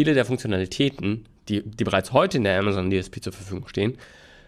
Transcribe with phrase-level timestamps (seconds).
[0.00, 3.98] viele der Funktionalitäten, die, die bereits heute in der Amazon DSP zur Verfügung stehen,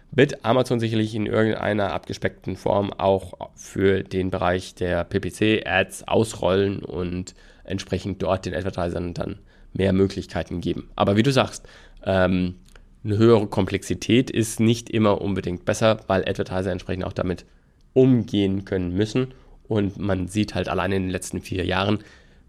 [0.09, 7.35] wird Amazon sicherlich in irgendeiner abgespeckten Form auch für den Bereich der PPC-Ads ausrollen und
[7.65, 9.37] entsprechend dort den Advertisern dann
[9.73, 10.89] mehr Möglichkeiten geben.
[10.95, 11.67] Aber wie du sagst,
[12.03, 12.55] ähm,
[13.03, 17.45] eine höhere Komplexität ist nicht immer unbedingt besser, weil Advertiser entsprechend auch damit
[17.93, 19.35] umgehen können müssen.
[19.67, 21.99] Und man sieht halt allein in den letzten vier Jahren,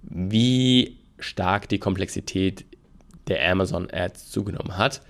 [0.00, 2.64] wie stark die Komplexität
[3.28, 5.00] der Amazon Ads zugenommen hat,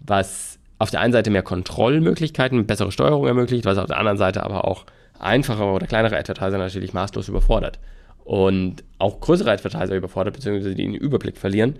[0.00, 4.42] was auf der einen Seite mehr Kontrollmöglichkeiten, bessere Steuerung ermöglicht, was auf der anderen Seite
[4.42, 4.84] aber auch
[5.18, 7.78] einfachere oder kleinere Advertiser natürlich maßlos überfordert.
[8.24, 11.76] Und auch größere Advertiser überfordert, beziehungsweise die den Überblick verlieren,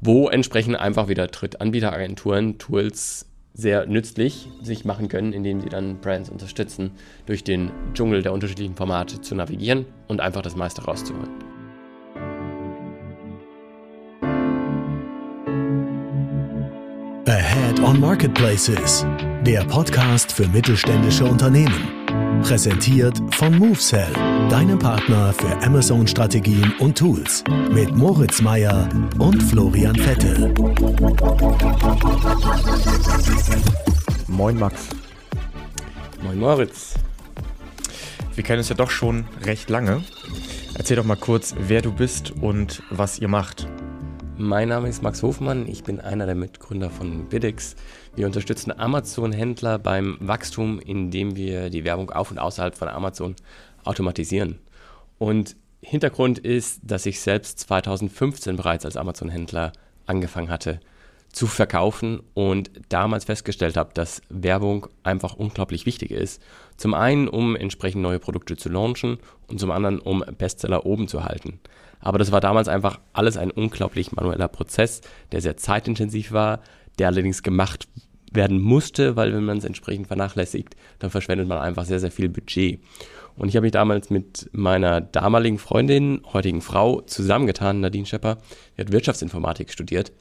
[0.00, 6.30] wo entsprechend einfach wieder Drittanbieteragenturen Tools sehr nützlich sich machen können, indem sie dann Brands
[6.30, 6.92] unterstützen,
[7.26, 11.57] durch den Dschungel der unterschiedlichen Formate zu navigieren und einfach das meiste rauszuholen.
[17.28, 19.04] Ahead on Marketplaces,
[19.42, 22.40] der Podcast für mittelständische Unternehmen.
[22.42, 24.10] Präsentiert von MoveSell,
[24.48, 27.44] deinem Partner für Amazon-Strategien und Tools.
[27.70, 30.54] Mit Moritz Meyer und Florian Vettel.
[34.26, 34.88] Moin Max.
[36.22, 36.94] Moin Moritz.
[38.36, 40.02] Wir kennen uns ja doch schon recht lange.
[40.78, 43.68] Erzähl doch mal kurz, wer du bist und was ihr macht.
[44.40, 47.74] Mein Name ist Max Hofmann, ich bin einer der Mitgründer von Bidix.
[48.14, 53.34] Wir unterstützen Amazon-Händler beim Wachstum, indem wir die Werbung auf und außerhalb von Amazon
[53.82, 54.60] automatisieren.
[55.18, 59.72] Und Hintergrund ist, dass ich selbst 2015 bereits als Amazon-Händler
[60.06, 60.78] angefangen hatte
[61.32, 66.42] zu verkaufen und damals festgestellt habe, dass Werbung einfach unglaublich wichtig ist.
[66.76, 71.24] Zum einen, um entsprechend neue Produkte zu launchen und zum anderen, um Bestseller oben zu
[71.24, 71.60] halten.
[72.00, 75.00] Aber das war damals einfach alles ein unglaublich manueller Prozess,
[75.32, 76.60] der sehr zeitintensiv war,
[76.98, 77.88] der allerdings gemacht
[78.32, 82.28] werden musste, weil wenn man es entsprechend vernachlässigt, dann verschwendet man einfach sehr, sehr viel
[82.28, 82.80] Budget.
[83.36, 88.38] Und ich habe mich damals mit meiner damaligen Freundin, heutigen Frau, zusammengetan, Nadine Schepper,
[88.76, 90.12] die hat Wirtschaftsinformatik studiert.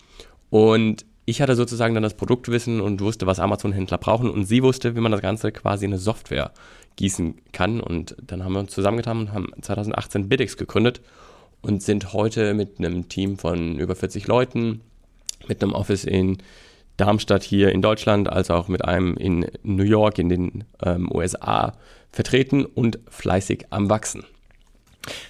[0.50, 4.30] Und ich hatte sozusagen dann das Produktwissen und wusste, was Amazon-Händler brauchen.
[4.30, 6.54] Und sie wusste, wie man das Ganze quasi in eine Software
[6.96, 7.82] gießen kann.
[7.82, 11.02] Und dann haben wir uns zusammengetan und haben 2018 Bidix gegründet
[11.62, 14.82] und sind heute mit einem Team von über 40 Leuten,
[15.48, 16.38] mit einem Office in
[16.98, 21.74] Darmstadt hier in Deutschland, als auch mit einem in New York in den ähm, USA
[22.12, 24.26] vertreten und fleißig am Wachsen.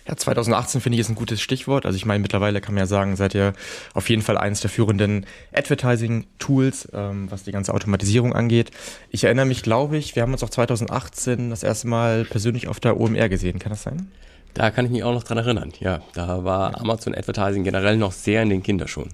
[0.08, 1.86] Ja, 2018 finde ich ist ein gutes Stichwort.
[1.86, 3.54] Also ich meine, mittlerweile kann man ja sagen, seid ihr
[3.94, 8.72] auf jeden Fall eines der führenden Advertising-Tools, ähm, was die ganze Automatisierung angeht.
[9.12, 12.80] Ich erinnere mich, glaube ich, wir haben uns auch 2018 das erste Mal persönlich auf
[12.80, 13.60] der OMR gesehen.
[13.60, 14.12] Kann das sein?
[14.58, 15.72] Da kann ich mich auch noch dran erinnern.
[15.80, 19.12] Ja, da war Amazon Advertising generell noch sehr in den Kinderschuhen.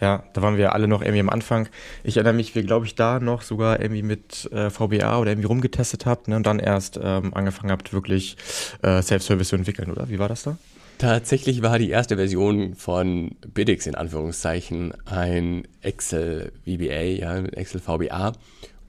[0.00, 1.68] Ja, da waren wir alle noch irgendwie am Anfang.
[2.02, 5.48] Ich erinnere mich, wie glaube ich da noch sogar irgendwie mit äh, VBA oder irgendwie
[5.48, 8.38] rumgetestet habt ne, und dann erst ähm, angefangen habt, wirklich
[8.80, 10.08] äh, Self-Service zu entwickeln, oder?
[10.08, 10.56] Wie war das da?
[10.96, 18.32] Tatsächlich war die erste Version von Biddix in Anführungszeichen ein Excel VBA, ja, Excel VBA.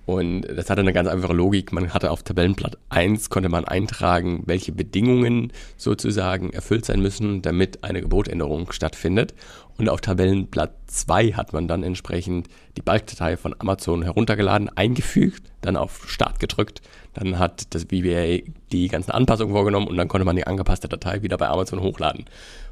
[0.05, 1.71] Und das hatte eine ganz einfache Logik.
[1.71, 7.83] Man hatte auf Tabellenblatt 1 konnte man eintragen, welche Bedingungen sozusagen erfüllt sein müssen, damit
[7.83, 9.33] eine Gebotänderung stattfindet.
[9.77, 15.77] Und auf Tabellenblatt 2 hat man dann entsprechend die Balkdatei von Amazon heruntergeladen, eingefügt, dann
[15.77, 16.81] auf Start gedrückt.
[17.13, 21.21] Dann hat das VBA die ganzen Anpassungen vorgenommen und dann konnte man die angepasste Datei
[21.21, 22.25] wieder bei Amazon hochladen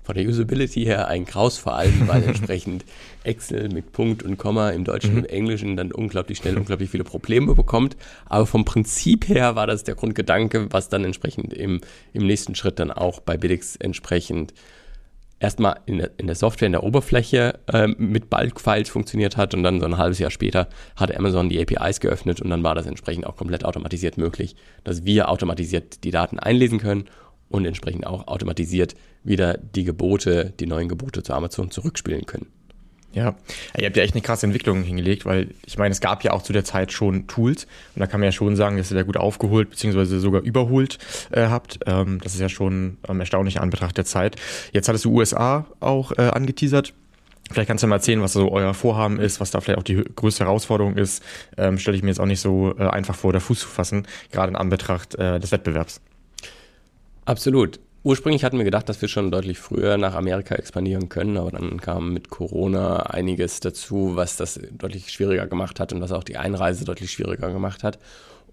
[0.04, 2.86] von der Usability her ein Graus, vor allem weil entsprechend
[3.24, 5.20] Excel mit Punkt und Komma im Deutschen mhm.
[5.20, 7.96] und Englischen dann unglaublich schnell unglaublich viele Probleme bekommt.
[8.26, 12.80] Aber vom Prinzip her war das der Grundgedanke, was dann entsprechend im, im nächsten Schritt
[12.80, 14.53] dann auch bei Bidix entsprechend
[15.44, 19.62] erstmal in der, in der Software, in der Oberfläche äh, mit Bulk-Files funktioniert hat und
[19.62, 22.86] dann so ein halbes Jahr später hat Amazon die APIs geöffnet und dann war das
[22.86, 24.56] entsprechend auch komplett automatisiert möglich,
[24.86, 27.06] dass wir automatisiert die Daten einlesen können
[27.50, 32.48] und entsprechend auch automatisiert wieder die Gebote, die neuen Gebote zu Amazon zurückspielen können.
[33.13, 33.35] Ja,
[33.78, 36.41] ihr habt ja echt eine krasse Entwicklung hingelegt, weil ich meine, es gab ja auch
[36.41, 39.03] zu der Zeit schon Tools und da kann man ja schon sagen, dass ihr da
[39.03, 40.17] gut aufgeholt bzw.
[40.17, 40.97] sogar überholt
[41.32, 41.79] äh, habt.
[41.85, 44.38] Ähm, das ist ja schon ähm, erstaunlich an Betracht der Zeit.
[44.72, 46.93] Jetzt hattest du USA auch äh, angeteasert.
[47.52, 50.03] Vielleicht kannst du mal erzählen, was so euer Vorhaben ist, was da vielleicht auch die
[50.16, 51.22] größte Herausforderung ist.
[51.58, 54.08] Ähm, Stelle ich mir jetzt auch nicht so äh, einfach vor, der Fuß zu fassen,
[54.32, 56.02] gerade in Anbetracht äh, des Wettbewerbs.
[57.26, 57.79] Absolut.
[58.05, 61.79] Ursprünglich hatten wir gedacht, dass wir schon deutlich früher nach Amerika expandieren können, aber dann
[61.79, 66.35] kam mit Corona einiges dazu, was das deutlich schwieriger gemacht hat und was auch die
[66.35, 68.00] Einreise deutlich schwieriger gemacht hat.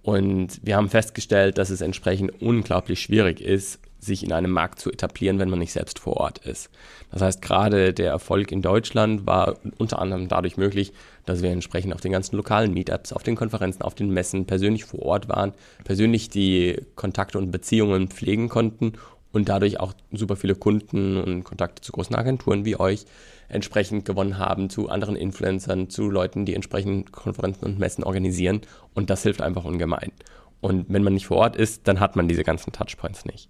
[0.02, 4.90] Und wir haben festgestellt, dass es entsprechend unglaublich schwierig ist, sich in einem Markt zu
[4.90, 6.70] etablieren, wenn man nicht selbst vor Ort ist.
[7.10, 10.92] Das heißt, gerade der Erfolg in Deutschland war unter anderem dadurch möglich,
[11.26, 14.84] dass wir entsprechend auf den ganzen lokalen Meetups, auf den Konferenzen, auf den Messen persönlich
[14.84, 15.52] vor Ort waren,
[15.84, 18.94] persönlich die Kontakte und Beziehungen pflegen konnten
[19.32, 23.04] und dadurch auch super viele Kunden und Kontakte zu großen Agenturen wie euch
[23.48, 28.60] entsprechend gewonnen haben, zu anderen Influencern, zu Leuten, die entsprechend Konferenzen und Messen organisieren.
[28.94, 30.12] Und das hilft einfach ungemein.
[30.60, 33.48] Und wenn man nicht vor Ort ist, dann hat man diese ganzen Touchpoints nicht.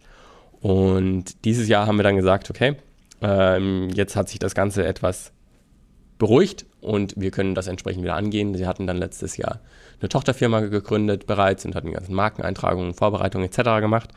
[0.61, 2.77] Und dieses Jahr haben wir dann gesagt, okay,
[3.23, 5.33] ähm, jetzt hat sich das Ganze etwas
[6.19, 8.55] beruhigt und wir können das entsprechend wieder angehen.
[8.55, 9.61] Sie hatten dann letztes Jahr
[10.01, 13.81] eine Tochterfirma gegründet bereits und hatten die ganzen Markeneintragungen, Vorbereitungen etc.
[13.81, 14.11] gemacht.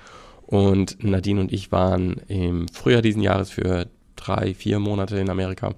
[0.46, 5.74] Und Nadine und ich waren im Frühjahr diesen Jahres für drei, vier Monate in Amerika.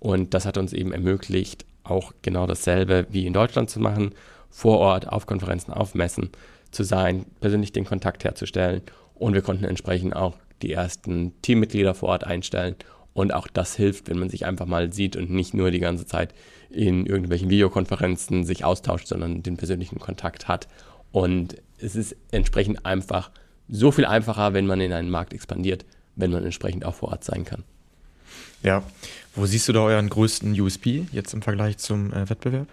[0.00, 4.14] Und das hat uns eben ermöglicht, auch genau dasselbe wie in Deutschland zu machen,
[4.48, 6.30] vor Ort auf Konferenzen, auf Messen
[6.70, 8.82] zu sein, persönlich den Kontakt herzustellen
[9.14, 12.76] und wir konnten entsprechend auch die ersten Teammitglieder vor Ort einstellen.
[13.12, 16.04] Und auch das hilft, wenn man sich einfach mal sieht und nicht nur die ganze
[16.04, 16.34] Zeit
[16.68, 20.66] in irgendwelchen Videokonferenzen sich austauscht, sondern den persönlichen Kontakt hat.
[21.12, 23.30] Und es ist entsprechend einfach
[23.68, 25.84] so viel einfacher, wenn man in einen Markt expandiert,
[26.16, 27.64] wenn man entsprechend auch vor Ort sein kann.
[28.62, 28.82] Ja,
[29.34, 32.68] wo siehst du da euren größten USP jetzt im Vergleich zum äh, Wettbewerb?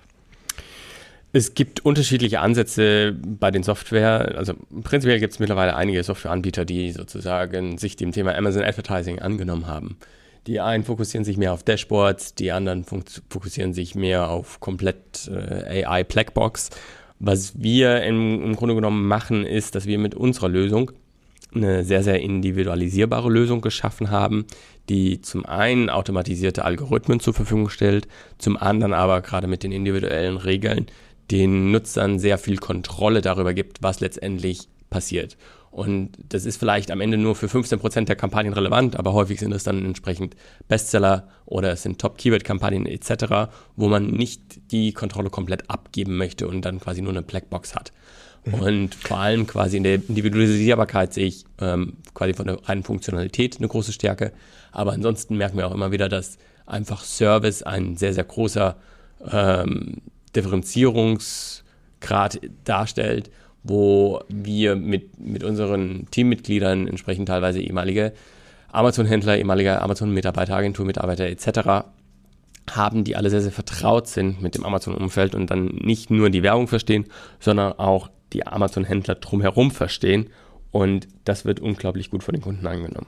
[1.34, 4.36] Es gibt unterschiedliche Ansätze bei den Software.
[4.38, 4.54] Also
[4.84, 9.98] prinzipiell gibt es mittlerweile einige Softwareanbieter, die sozusagen sich dem Thema Amazon Advertising angenommen haben.
[10.48, 15.86] Die einen fokussieren sich mehr auf Dashboards, die anderen fokussieren sich mehr auf komplett äh,
[15.86, 16.72] AI Blackbox.
[17.24, 20.90] Was wir im, im Grunde genommen machen, ist, dass wir mit unserer Lösung
[21.54, 24.48] eine sehr, sehr individualisierbare Lösung geschaffen haben,
[24.90, 28.08] die zum einen automatisierte Algorithmen zur Verfügung stellt,
[28.40, 30.88] zum anderen aber gerade mit den individuellen Regeln
[31.30, 35.38] den Nutzern sehr viel Kontrolle darüber gibt, was letztendlich passiert.
[35.72, 39.54] Und das ist vielleicht am Ende nur für 15% der Kampagnen relevant, aber häufig sind
[39.54, 40.36] es dann entsprechend
[40.68, 44.42] Bestseller oder es sind Top-Keyword-Kampagnen etc., wo man nicht
[44.72, 47.94] die Kontrolle komplett abgeben möchte und dann quasi nur eine Blackbox hat.
[48.44, 48.54] Mhm.
[48.56, 53.58] Und vor allem quasi in der Individualisierbarkeit sehe ich ähm, quasi von der reinen Funktionalität
[53.58, 54.34] eine große Stärke.
[54.74, 58.76] Aber ansonsten merken wir auch immer wieder, dass einfach Service ein sehr, sehr großer
[59.32, 60.02] ähm,
[60.36, 63.30] Differenzierungsgrad darstellt,
[63.64, 68.14] wo wir mit, mit unseren Teammitgliedern, entsprechend teilweise ehemalige
[68.72, 71.86] Amazon-Händler, ehemalige Amazon-Mitarbeiter, Agenturmitarbeiter etc.,
[72.70, 76.44] haben, die alle sehr, sehr vertraut sind mit dem Amazon-Umfeld und dann nicht nur die
[76.44, 77.06] Werbung verstehen,
[77.40, 80.30] sondern auch die Amazon-Händler drumherum verstehen.
[80.72, 83.08] Und das wird unglaublich gut von den Kunden angenommen.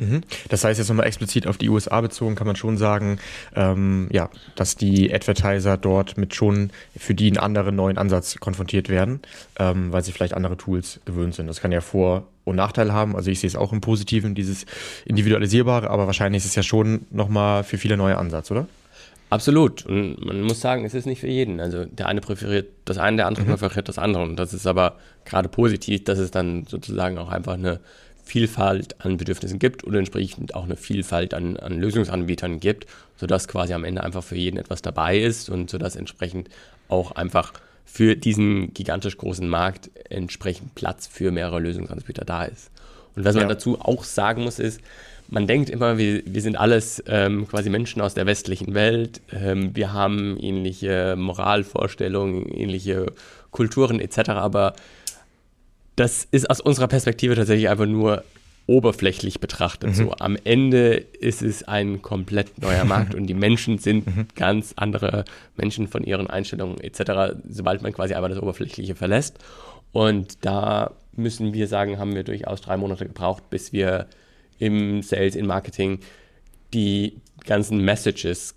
[0.00, 0.22] Mhm.
[0.48, 3.18] Das heißt, jetzt nochmal explizit auf die USA bezogen, kann man schon sagen,
[3.54, 8.88] ähm, ja, dass die Advertiser dort mit schon für die einen anderen neuen Ansatz konfrontiert
[8.88, 9.20] werden,
[9.58, 11.46] ähm, weil sie vielleicht andere Tools gewöhnt sind.
[11.46, 13.14] Das kann ja Vor- und Nachteile haben.
[13.14, 14.66] Also ich sehe es auch im Positiven, dieses
[15.04, 18.66] Individualisierbare, aber wahrscheinlich ist es ja schon nochmal für viele neue Ansatz, oder?
[19.30, 19.86] Absolut.
[19.86, 21.60] Und man muss sagen, es ist nicht für jeden.
[21.60, 23.50] Also der eine präferiert das eine, der andere mhm.
[23.50, 24.24] präferiert das andere.
[24.24, 27.78] Und das ist aber gerade positiv, dass es dann sozusagen auch einfach eine
[28.30, 32.86] Vielfalt an Bedürfnissen gibt oder entsprechend auch eine Vielfalt an, an Lösungsanbietern gibt,
[33.16, 36.48] sodass quasi am Ende einfach für jeden etwas dabei ist und sodass entsprechend
[36.88, 37.52] auch einfach
[37.84, 42.70] für diesen gigantisch großen Markt entsprechend Platz für mehrere Lösungsanbieter da ist.
[43.16, 44.80] Und was man dazu auch sagen muss, ist,
[45.28, 49.74] man denkt immer, wir, wir sind alles ähm, quasi Menschen aus der westlichen Welt, ähm,
[49.74, 53.06] wir haben ähnliche Moralvorstellungen, ähnliche
[53.50, 54.74] Kulturen etc., aber
[55.96, 58.24] das ist aus unserer Perspektive tatsächlich einfach nur
[58.66, 59.90] oberflächlich betrachtet.
[59.90, 59.94] Mhm.
[59.94, 64.26] So am Ende ist es ein komplett neuer Markt und die Menschen sind mhm.
[64.36, 65.24] ganz andere
[65.56, 69.38] Menschen von ihren Einstellungen etc., sobald man quasi einmal das Oberflächliche verlässt.
[69.92, 74.06] Und da müssen wir sagen, haben wir durchaus drei Monate gebraucht, bis wir
[74.58, 75.98] im Sales, im Marketing
[76.72, 78.54] die ganzen Messages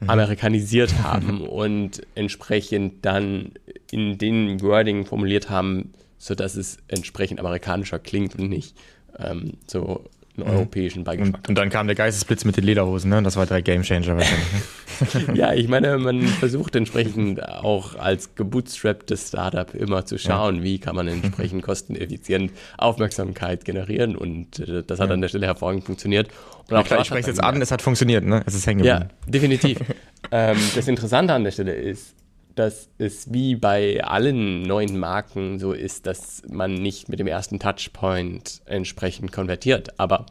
[0.00, 0.10] mhm.
[0.10, 3.52] amerikanisiert haben und entsprechend dann
[3.90, 5.92] in den Wording formuliert haben,
[6.24, 8.74] sodass es entsprechend amerikanischer klingt und nicht
[9.18, 10.06] ähm, so
[10.38, 10.54] einen mhm.
[10.54, 11.40] europäischen Beigeschmack.
[11.40, 13.22] Und, und, dann kam der Geistesblitz mit den Lederhosen, ne?
[13.22, 15.28] Das war der Gamechanger wahrscheinlich.
[15.28, 15.34] Ne?
[15.38, 20.62] ja, ich meine, man versucht entsprechend auch als gebootstrapptes Startup immer zu schauen, ja.
[20.62, 25.14] wie kann man entsprechend kosteneffizient Aufmerksamkeit generieren und äh, das hat ja.
[25.14, 26.28] an der Stelle hervorragend funktioniert.
[26.70, 28.42] Und auch klar, ich spreche es jetzt an, es hat funktioniert, ne?
[28.46, 29.10] Es ist hängen geblieben.
[29.10, 29.78] Ja, definitiv.
[30.30, 32.14] ähm, das Interessante an der Stelle ist,
[32.54, 37.58] dass es wie bei allen neuen Marken so ist, dass man nicht mit dem ersten
[37.58, 39.98] Touchpoint entsprechend konvertiert.
[39.98, 40.26] Aber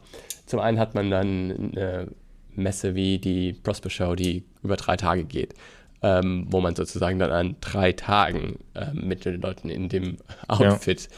[0.46, 2.08] zum einen hat man dann eine
[2.56, 5.54] Messe wie die Prosper Show, die über drei Tage geht,
[6.02, 11.10] ähm, wo man sozusagen dann an drei Tagen ähm, mit den Leuten in dem Outfit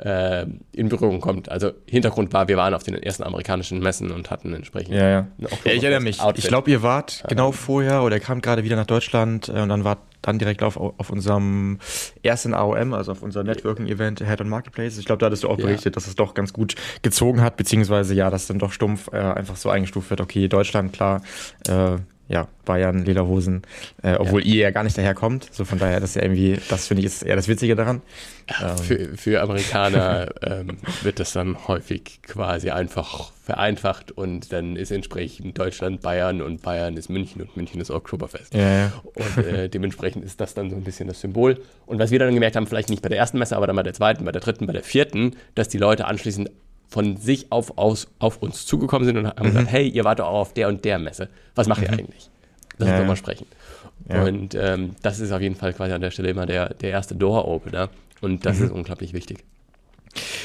[0.00, 1.48] äh, in Berührung kommt.
[1.48, 4.94] Also Hintergrund war, wir waren auf den ersten amerikanischen Messen und hatten entsprechend.
[4.94, 5.26] Ja, ja.
[5.38, 6.20] ja ich erinnere mich.
[6.20, 6.44] Outfit.
[6.44, 9.84] Ich glaube, ihr wart genau vorher oder kam gerade wieder nach Deutschland äh, und dann
[9.84, 11.78] wart dann direkt auf, auf unserem
[12.22, 14.98] ersten AOM, also auf unserem Networking-Event Head on Marketplace.
[14.98, 15.90] Ich glaube, da hattest du auch berichtet, ja.
[15.92, 19.56] dass es doch ganz gut gezogen hat, beziehungsweise ja, dass dann doch stumpf äh, einfach
[19.56, 21.22] so eingestuft wird, okay, Deutschland, klar,
[21.68, 21.96] äh,
[22.28, 23.62] ja, Bayern, Lederhosen,
[24.02, 24.46] äh, obwohl ja.
[24.54, 25.48] ihr ja gar nicht daherkommt.
[25.52, 28.02] So von daher, das ist ja irgendwie, das finde ich ist eher das Witzige daran.
[28.60, 28.78] Ähm.
[28.78, 35.56] Für, für Amerikaner ähm, wird das dann häufig quasi einfach vereinfacht und dann ist entsprechend
[35.56, 38.54] Deutschland Bayern und Bayern ist München und München ist Oktoberfest.
[38.54, 38.92] Ja, ja.
[39.14, 41.60] Und äh, dementsprechend ist das dann so ein bisschen das Symbol.
[41.86, 43.84] Und was wir dann gemerkt haben, vielleicht nicht bei der ersten Messe, aber dann bei
[43.84, 46.50] der zweiten, bei der dritten, bei der vierten, dass die Leute anschließend
[46.88, 49.52] von sich auf, aus, auf uns zugekommen sind und haben mhm.
[49.52, 51.28] gesagt, hey, ihr wart doch auch auf der und der Messe.
[51.54, 51.86] Was macht mhm.
[51.86, 52.30] ihr eigentlich?
[52.78, 53.46] Lass uns ja, doch mal sprechen.
[54.08, 54.22] Ja.
[54.22, 57.14] Und ähm, das ist auf jeden Fall quasi an der Stelle immer der, der erste
[57.14, 57.88] Door-Opener.
[58.20, 58.64] Und das mhm.
[58.66, 59.44] ist unglaublich wichtig.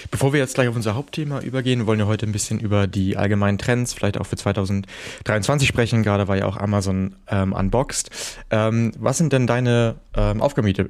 [0.09, 3.15] Bevor wir jetzt gleich auf unser Hauptthema übergehen, wollen wir heute ein bisschen über die
[3.15, 6.03] allgemeinen Trends, vielleicht auch für 2023 sprechen.
[6.03, 8.09] Gerade war ja auch Amazon ähm, unboxed.
[8.49, 10.89] Ähm, was sind denn deine ähm, Aufgabengebiete,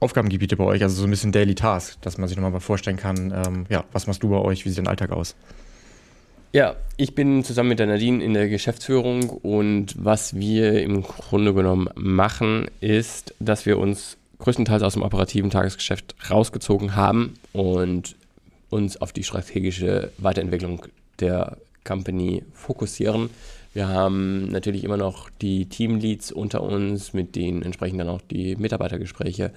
[0.00, 0.82] Aufgabengebiete bei euch?
[0.82, 3.84] Also so ein bisschen Daily Task, dass man sich nochmal mal vorstellen kann, ähm, ja,
[3.92, 4.64] was machst du bei euch?
[4.64, 5.34] Wie sieht dein Alltag aus?
[6.52, 11.54] Ja, ich bin zusammen mit der Nadine in der Geschäftsführung und was wir im Grunde
[11.54, 18.16] genommen machen, ist, dass wir uns größtenteils aus dem operativen Tagesgeschäft rausgezogen haben und
[18.68, 20.86] uns auf die strategische Weiterentwicklung
[21.20, 23.30] der Company fokussieren.
[23.72, 28.56] Wir haben natürlich immer noch die Teamleads unter uns, mit denen entsprechend dann auch die
[28.56, 29.52] Mitarbeitergespräche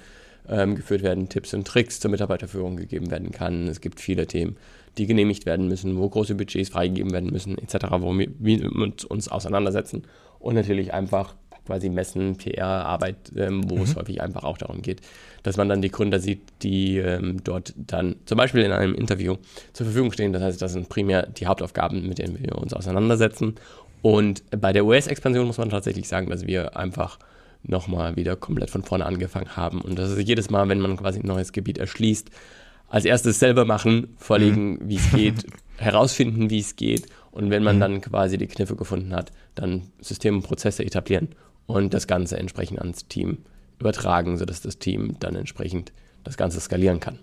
[0.48, 3.68] ähm, geführt werden, Tipps und Tricks zur Mitarbeiterführung gegeben werden kann.
[3.68, 4.58] Es gibt viele Themen,
[4.98, 9.28] die genehmigt werden müssen, wo große Budgets freigegeben werden müssen, etc., wo wir, mit uns
[9.30, 10.04] auseinandersetzen.
[10.40, 13.84] Und natürlich einfach quasi Messen, PR-Arbeit, ähm, wo mhm.
[13.84, 15.02] es häufig einfach auch darum geht,
[15.44, 19.38] dass man dann die Gründer sieht, die ähm, dort dann zum Beispiel in einem Interview
[19.72, 20.34] zur Verfügung stehen.
[20.34, 23.56] Das heißt, das sind primär die Hauptaufgaben, mit denen wir uns auseinandersetzen.
[24.04, 27.18] Und bei der US-Expansion muss man tatsächlich sagen, dass wir einfach
[27.64, 29.80] nochmal wieder komplett von vorne angefangen haben.
[29.80, 32.30] Und das ist jedes Mal, wenn man quasi ein neues Gebiet erschließt,
[32.90, 34.90] als erstes selber machen, vorlegen, mhm.
[34.90, 35.46] wie es geht,
[35.78, 37.80] herausfinden, wie es geht und wenn man mhm.
[37.80, 41.30] dann quasi die Kniffe gefunden hat, dann Systeme und Prozesse etablieren
[41.66, 43.38] und das Ganze entsprechend ans Team
[43.80, 45.94] übertragen, sodass das Team dann entsprechend
[46.26, 47.20] das Ganze skalieren kann.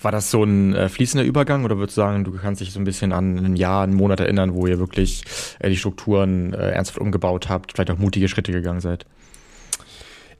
[0.00, 2.80] War das so ein äh, fließender Übergang oder würdest du sagen, du kannst dich so
[2.80, 5.24] ein bisschen an ein Jahr, einen Monat erinnern, wo ihr wirklich
[5.58, 9.04] äh, die Strukturen äh, ernsthaft umgebaut habt, vielleicht auch mutige Schritte gegangen seid?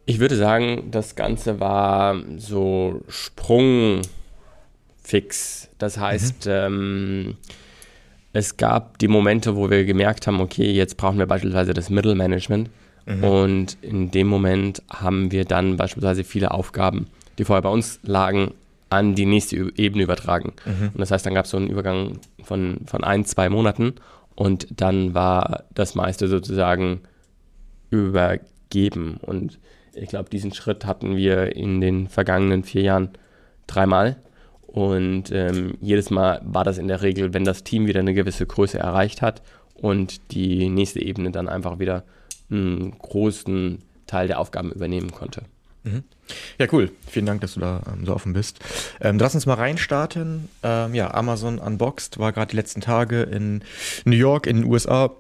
[0.07, 4.09] Ich würde sagen, das Ganze war so sprungfix.
[5.77, 6.53] Das heißt, mhm.
[6.53, 7.37] ähm,
[8.33, 12.71] es gab die Momente, wo wir gemerkt haben, okay, jetzt brauchen wir beispielsweise das Mittelmanagement.
[13.05, 13.25] Mhm.
[13.25, 17.07] Und in dem Moment haben wir dann beispielsweise viele Aufgaben,
[17.39, 18.53] die vorher bei uns lagen,
[18.91, 20.55] an die nächste Ebene übertragen.
[20.65, 20.91] Mhm.
[20.95, 23.95] Und das heißt, dann gab es so einen Übergang von, von ein, zwei Monaten
[24.35, 27.01] und dann war das meiste sozusagen
[27.91, 29.19] übergeben.
[29.21, 29.59] Und
[29.95, 33.11] ich glaube, diesen Schritt hatten wir in den vergangenen vier Jahren
[33.67, 34.17] dreimal.
[34.67, 38.47] Und ähm, jedes Mal war das in der Regel, wenn das Team wieder eine gewisse
[38.47, 39.43] Größe erreicht hat
[39.75, 42.05] und die nächste Ebene dann einfach wieder
[42.51, 45.43] einen großen Teil der Aufgaben übernehmen konnte.
[45.93, 46.05] Mhm.
[46.59, 46.91] Ja, cool.
[47.07, 48.61] Vielen Dank, dass du da ähm, so offen bist.
[49.01, 50.49] Ähm, lass uns mal reinstarten.
[50.63, 53.63] Ähm, ja, Amazon Unboxed war gerade die letzten Tage in
[54.05, 55.11] New York, in den USA.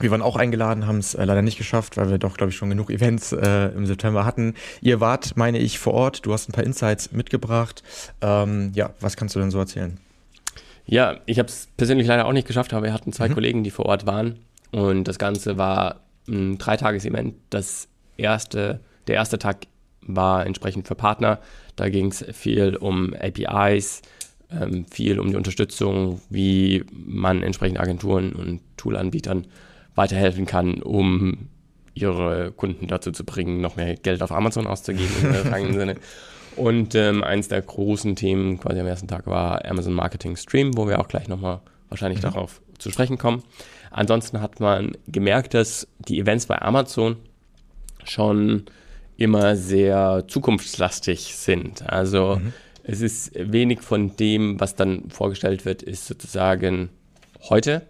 [0.00, 2.56] Wir waren auch eingeladen, haben es äh, leider nicht geschafft, weil wir doch, glaube ich,
[2.56, 4.54] schon genug Events äh, im September hatten.
[4.80, 6.24] Ihr wart, meine ich, vor Ort.
[6.24, 7.82] Du hast ein paar Insights mitgebracht.
[8.22, 9.98] Ähm, ja, was kannst du denn so erzählen?
[10.86, 13.34] Ja, ich habe es persönlich leider auch nicht geschafft, aber wir hatten zwei mhm.
[13.34, 14.40] Kollegen, die vor Ort waren.
[14.72, 17.34] Und das Ganze war ein Dreitages-Event.
[17.50, 17.86] Das
[18.16, 19.66] erste, der erste Tag
[20.02, 21.38] war entsprechend für Partner.
[21.76, 24.02] Da ging es viel um APIs,
[24.50, 29.46] ähm, viel um die Unterstützung, wie man entsprechend Agenturen und Toolanbietern
[29.94, 31.48] weiterhelfen kann, um
[31.94, 35.96] ihre Kunden dazu zu bringen, noch mehr Geld auf Amazon auszugeben im übertragenen Sinne.
[36.56, 40.88] Und ähm, eins der großen Themen quasi am ersten Tag war Amazon Marketing Stream, wo
[40.88, 42.24] wir auch gleich nochmal wahrscheinlich mhm.
[42.24, 43.42] darauf zu sprechen kommen.
[43.90, 47.16] Ansonsten hat man gemerkt, dass die Events bei Amazon
[48.04, 48.64] schon
[49.20, 51.88] immer sehr zukunftslastig sind.
[51.88, 52.52] Also mhm.
[52.82, 56.88] es ist wenig von dem, was dann vorgestellt wird, ist sozusagen
[57.48, 57.82] heute,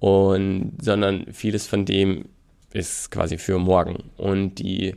[0.00, 2.24] und, sondern vieles von dem
[2.72, 4.10] ist quasi für morgen.
[4.16, 4.96] Und die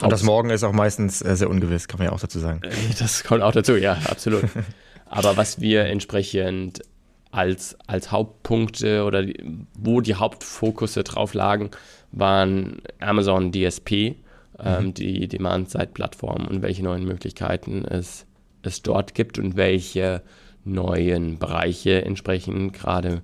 [0.00, 2.60] und das Morgen ist auch meistens äh, sehr ungewiss, kann man ja auch dazu sagen.
[2.62, 4.44] Äh, das kommt auch dazu, ja, absolut.
[5.06, 6.82] Aber was wir entsprechend
[7.30, 11.70] als, als Hauptpunkte oder die, wo die Hauptfokusse drauf lagen,
[12.12, 14.16] waren Amazon DSP,
[14.58, 14.94] ähm, mhm.
[14.94, 18.26] die Demand-Side-Plattform und welche neuen Möglichkeiten es
[18.66, 20.22] es dort gibt und welche
[20.64, 23.22] neuen Bereiche entsprechend gerade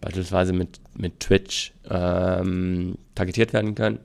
[0.00, 4.00] beispielsweise mit, mit Twitch ähm, targetiert werden können.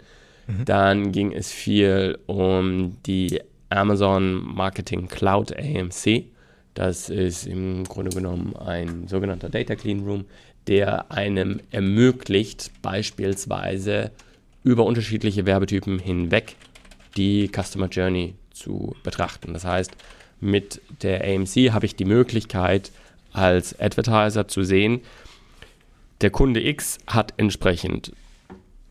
[0.48, 0.66] Mhm.
[0.66, 6.26] Dann ging es viel um die Amazon Marketing Cloud AMC.
[6.74, 10.26] Das ist im Grunde genommen ein sogenannter Data Clean Room,
[10.68, 14.12] der einem ermöglicht, beispielsweise
[14.64, 16.56] über unterschiedliche Werbetypen hinweg
[17.18, 19.54] die Customer Journey zu betrachten.
[19.54, 19.92] Das heißt,
[20.40, 22.92] mit der AMC habe ich die Möglichkeit,
[23.34, 25.02] als Advertiser zu sehen,
[26.22, 28.12] der Kunde X hat entsprechend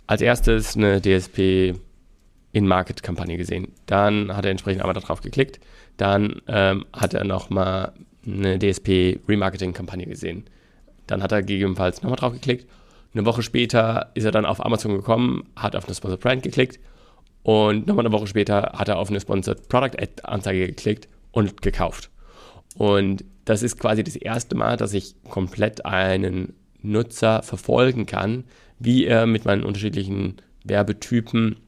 [0.06, 1.74] als erstes eine DSP
[2.52, 3.72] In-Market-Kampagne gesehen.
[3.86, 5.58] Dann hat er entsprechend einmal darauf geklickt.
[5.96, 7.92] Dann ähm, hat er nochmal
[8.24, 10.44] eine DSP-Remarketing-Kampagne gesehen.
[11.08, 12.68] Dann hat er gegebenenfalls nochmal drauf geklickt.
[13.12, 16.78] Eine Woche später ist er dann auf Amazon gekommen, hat auf eine Sponsored Brand geklickt
[17.46, 21.62] und nochmal eine Woche später hat er auf eine Sponsored Product Ad Anzeige geklickt und
[21.62, 22.10] gekauft.
[22.76, 28.42] Und das ist quasi das erste Mal, dass ich komplett einen Nutzer verfolgen kann,
[28.80, 31.60] wie er mit meinen unterschiedlichen Werbetypen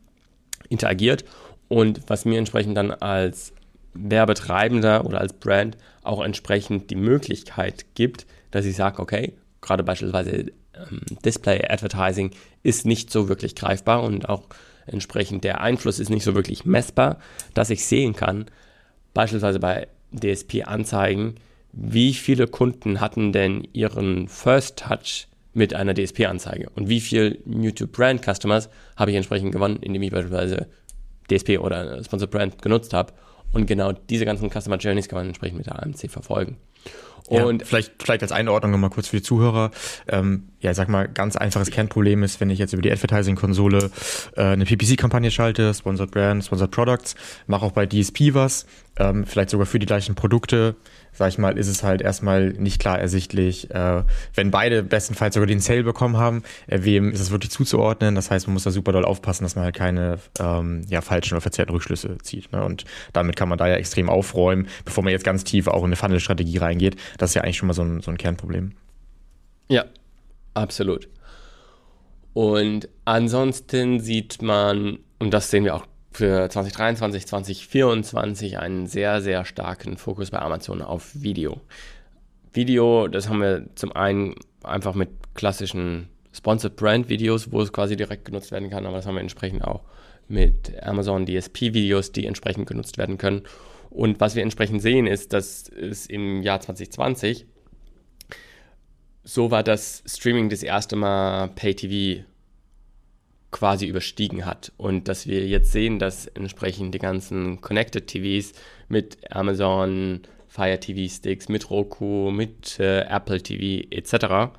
[0.68, 1.24] interagiert
[1.68, 3.52] und was mir entsprechend dann als
[3.94, 10.46] Werbetreibender oder als Brand auch entsprechend die Möglichkeit gibt, dass ich sage, okay, gerade beispielsweise
[10.74, 12.32] ähm, Display Advertising
[12.64, 14.48] ist nicht so wirklich greifbar und auch
[14.92, 17.18] entsprechend der Einfluss ist nicht so wirklich messbar,
[17.54, 18.46] dass ich sehen kann,
[19.14, 21.36] beispielsweise bei DSP-Anzeigen,
[21.72, 27.92] wie viele Kunden hatten denn ihren First Touch mit einer DSP-Anzeige und wie viel YouTube
[27.92, 30.68] Brand Customers habe ich entsprechend gewonnen, indem ich beispielsweise
[31.30, 33.12] DSP oder Sponsored Brand genutzt habe.
[33.52, 36.58] Und genau diese ganzen Customer Journeys kann man entsprechend mit der AMC verfolgen.
[37.28, 39.70] Und ja, vielleicht, vielleicht als Einordnung nochmal kurz für die Zuhörer.
[40.08, 43.90] Ähm, ja, sag mal, ganz einfaches Kernproblem ist, wenn ich jetzt über die Advertising-Konsole
[44.36, 47.14] äh, eine PPC-Kampagne schalte, Sponsored Brand, Sponsored Products,
[47.46, 48.66] mache auch bei DSP was,
[48.98, 50.76] ähm, vielleicht sogar für die gleichen Produkte,
[51.12, 54.02] sag ich mal, ist es halt erstmal nicht klar ersichtlich, äh,
[54.34, 58.14] wenn beide bestenfalls sogar den Sale bekommen haben, äh, wem ist es wirklich zuzuordnen.
[58.14, 61.34] Das heißt, man muss da super doll aufpassen, dass man halt keine ähm, ja, falschen
[61.34, 62.52] oder verzerrten Rückschlüsse zieht.
[62.52, 62.64] Ne?
[62.64, 65.86] Und damit kann man da ja extrem aufräumen, bevor man jetzt ganz tief auch in
[65.86, 66.96] eine Funnel-Strategie reingeht.
[67.18, 68.72] Das ist ja eigentlich schon mal so ein, so ein Kernproblem.
[69.68, 69.84] Ja,
[70.54, 71.08] absolut.
[72.32, 75.86] Und ansonsten sieht man, und das sehen wir auch
[76.18, 81.60] für 2023, 2024 einen sehr, sehr starken Fokus bei Amazon auf Video.
[82.52, 87.94] Video, das haben wir zum einen einfach mit klassischen Sponsored Brand Videos, wo es quasi
[87.96, 89.84] direkt genutzt werden kann, aber das haben wir entsprechend auch
[90.26, 93.42] mit Amazon DSP Videos, die entsprechend genutzt werden können.
[93.88, 97.46] Und was wir entsprechend sehen, ist, dass es im Jahr 2020
[99.22, 102.24] so war, dass Streaming das erste Mal Pay TV
[103.50, 104.72] quasi überstiegen hat.
[104.76, 108.52] Und dass wir jetzt sehen, dass entsprechend die ganzen Connected TVs
[108.88, 114.52] mit Amazon Fire TV Sticks, mit Roku, mit äh, Apple TV etc.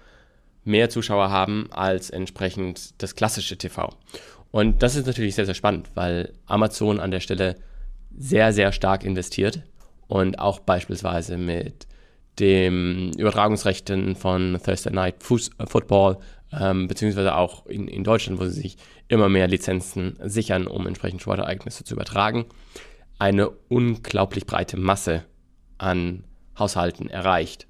[0.64, 3.90] mehr Zuschauer haben als entsprechend das klassische TV.
[4.52, 7.58] Und das ist natürlich sehr, sehr spannend, weil Amazon an der Stelle
[8.18, 9.62] sehr, sehr stark investiert
[10.08, 11.88] und auch beispielsweise mit
[12.40, 16.18] den Übertragungsrechten von Thursday Night Football
[16.52, 21.22] ähm, beziehungsweise auch in, in Deutschland, wo sie sich immer mehr Lizenzen sichern, um entsprechend
[21.22, 22.46] Sportereignisse zu übertragen,
[23.18, 25.26] eine unglaublich breite Masse
[25.78, 26.24] an
[26.58, 27.68] Haushalten erreicht.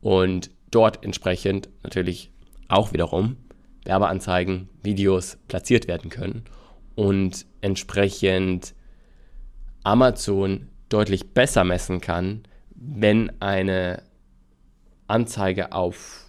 [0.00, 2.30] Und dort entsprechend natürlich
[2.68, 3.36] auch wiederum
[3.84, 6.44] Werbeanzeigen, Videos platziert werden können
[6.94, 8.74] und entsprechend
[9.82, 12.42] Amazon deutlich besser messen kann,
[12.74, 14.02] wenn eine
[15.06, 16.27] Anzeige auf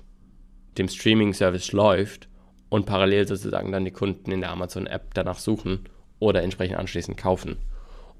[0.77, 2.27] dem Streaming-Service läuft
[2.69, 5.85] und parallel sozusagen dann die Kunden in der Amazon-App danach suchen
[6.19, 7.57] oder entsprechend anschließend kaufen.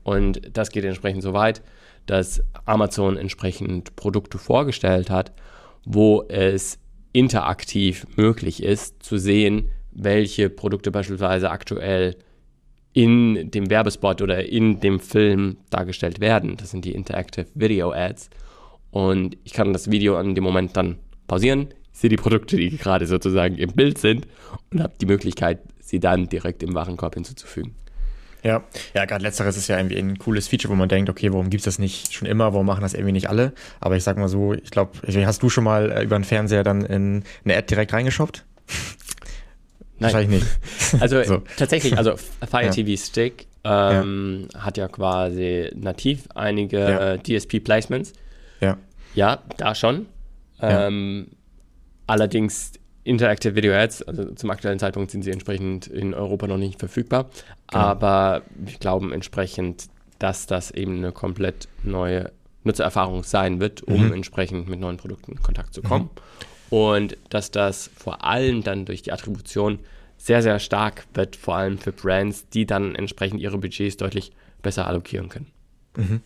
[0.04, 1.62] Und das geht entsprechend so weit,
[2.06, 5.32] dass Amazon entsprechend Produkte vorgestellt hat,
[5.86, 6.80] wo es
[7.14, 12.16] interaktiv möglich ist zu sehen, welche Produkte beispielsweise aktuell
[12.94, 16.58] in dem Werbespot oder in dem Film dargestellt werden.
[16.58, 18.30] Das sind die Interactive Video Ads.
[18.92, 23.06] Und ich kann das Video an dem Moment dann pausieren, sehe die Produkte, die gerade
[23.06, 24.26] sozusagen im Bild sind
[24.72, 27.76] und habe die Möglichkeit, sie dann direkt im Warenkorb hinzuzufügen.
[28.42, 31.50] Ja, ja, gerade letzteres ist ja irgendwie ein cooles Feature, wo man denkt, okay, warum
[31.50, 33.52] gibt es das nicht schon immer, warum machen das irgendwie nicht alle?
[33.82, 36.64] Aber ich sag mal so, ich glaube, hast du schon mal äh, über den Fernseher
[36.64, 38.46] dann in eine Ad direkt reingeschoppt?
[39.98, 40.14] Nein.
[40.14, 40.48] Wahrscheinlich nicht.
[41.02, 41.44] Also so.
[41.58, 42.16] tatsächlich, also
[42.50, 42.72] Fire ja.
[42.72, 44.62] TV Stick ähm, ja.
[44.62, 47.18] hat ja quasi nativ einige ja.
[47.18, 48.14] DSP-Placements.
[48.62, 48.78] Ja.
[49.14, 50.08] Ja, da schon.
[50.62, 51.28] Ähm,
[52.10, 56.80] Allerdings Interactive Video Ads, also zum aktuellen Zeitpunkt sind sie entsprechend in Europa noch nicht
[56.80, 57.30] verfügbar.
[57.68, 57.84] Genau.
[57.84, 62.32] Aber wir glauben entsprechend, dass das eben eine komplett neue
[62.64, 64.14] Nutzererfahrung sein wird, um mhm.
[64.14, 66.10] entsprechend mit neuen Produkten in Kontakt zu kommen.
[66.70, 66.78] Mhm.
[66.78, 69.80] Und dass das vor allem dann durch die Attribution
[70.18, 74.86] sehr, sehr stark wird, vor allem für Brands, die dann entsprechend ihre Budgets deutlich besser
[74.86, 75.48] allokieren können.
[75.96, 76.22] Mhm.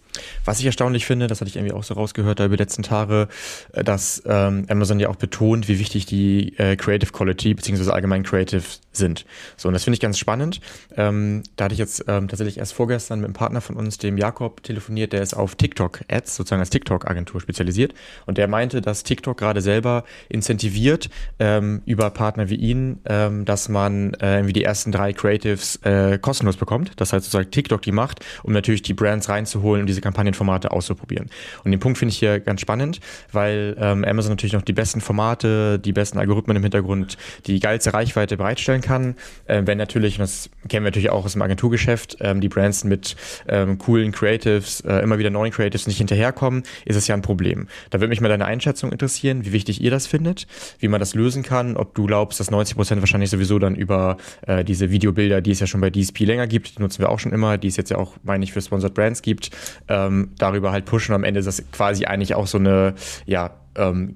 [0.46, 2.84] Was ich erstaunlich finde, das hatte ich irgendwie auch so rausgehört da über die letzten
[2.84, 3.28] Tage,
[3.74, 8.24] äh, dass ähm, Amazon ja auch betont, wie wichtig die äh, Creative Quality beziehungsweise allgemein
[8.24, 9.26] Creative sind.
[9.58, 10.62] So, und das finde ich ganz spannend.
[10.96, 14.18] Ähm, da hatte ich jetzt ähm, tatsächlich erst vorgestern mit einem Partner von uns, dem
[14.18, 17.94] Jakob, telefoniert, der ist auf TikTok-Ads, sozusagen als TikTok-Agentur spezialisiert.
[18.26, 23.70] Und der meinte, dass TikTok gerade selber incentiviert ähm, über Partner wie ihn, ähm, dass
[23.70, 26.92] man äh, irgendwie die ersten drei Creatives äh, kostenlos bekommt.
[26.98, 31.30] Das heißt sozusagen TikTok die macht, um natürlich die Brands reinzuholen und diese Kampagnenformate auszuprobieren.
[31.64, 33.00] Und den Punkt finde ich hier ganz spannend,
[33.32, 37.94] weil ähm, Amazon natürlich noch die besten Formate, die besten Algorithmen im Hintergrund, die geilste
[37.94, 39.16] Reichweite bereitstellen kann.
[39.46, 42.84] Äh, wenn natürlich, und das kennen wir natürlich auch aus dem Agenturgeschäft, ähm, die Brands
[42.84, 43.16] mit
[43.48, 47.68] ähm, coolen Creatives, äh, immer wieder neuen Creatives nicht hinterherkommen, ist es ja ein Problem.
[47.90, 50.48] Da würde mich mal deine Einschätzung interessieren, wie wichtig ihr das findet,
[50.80, 54.18] wie man das lösen kann, ob du glaubst, dass 90 Prozent wahrscheinlich sowieso dann über
[54.48, 57.20] äh, diese Videobilder, die es ja schon bei DSP länger gibt, die nutzen wir auch
[57.20, 59.50] schon immer, die es jetzt ja auch, meine ich, für Sponsored Brands gibt,
[59.94, 61.14] ähm, darüber halt pushen.
[61.14, 64.16] Am Ende ist das quasi eigentlich auch so eine, ja, ähm,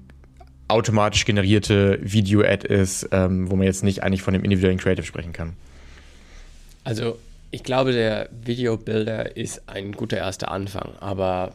[0.66, 5.32] automatisch generierte Video-Ad ist, ähm, wo man jetzt nicht eigentlich von dem individuellen Creative sprechen
[5.32, 5.54] kann.
[6.84, 7.18] Also
[7.50, 11.52] ich glaube, der Video-Builder ist ein guter erster Anfang, aber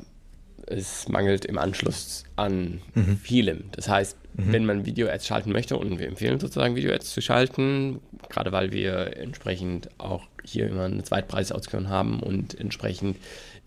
[0.68, 3.18] es mangelt im Anschluss an mhm.
[3.18, 3.66] vielem.
[3.72, 4.52] Das heißt, mhm.
[4.54, 8.00] wenn man Video-Ads schalten möchte, und wir empfehlen sozusagen Video-Ads zu schalten,
[8.30, 13.18] gerade weil wir entsprechend auch hier immer eine Zweitpreisauktion haben und entsprechend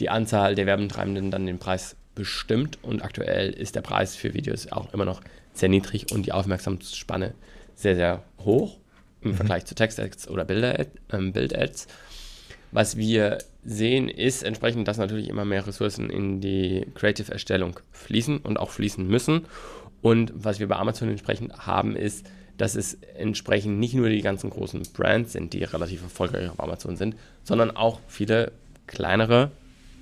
[0.00, 4.72] die Anzahl der Werbentreibenden dann den Preis bestimmt und aktuell ist der Preis für Videos
[4.72, 5.20] auch immer noch
[5.52, 7.34] sehr niedrig und die Aufmerksamkeitsspanne
[7.74, 8.78] sehr, sehr hoch
[9.20, 9.34] im mhm.
[9.36, 10.48] Vergleich zu Text-Ads oder
[11.12, 11.86] ähm, Bild-Ads.
[12.72, 18.58] Was wir sehen, ist entsprechend, dass natürlich immer mehr Ressourcen in die Creative-Erstellung fließen und
[18.58, 19.46] auch fließen müssen.
[20.02, 22.26] Und was wir bei Amazon entsprechend haben, ist,
[22.58, 26.96] dass es entsprechend nicht nur die ganzen großen Brands sind, die relativ erfolgreich auf Amazon
[26.96, 28.52] sind, sondern auch viele
[28.86, 29.50] kleinere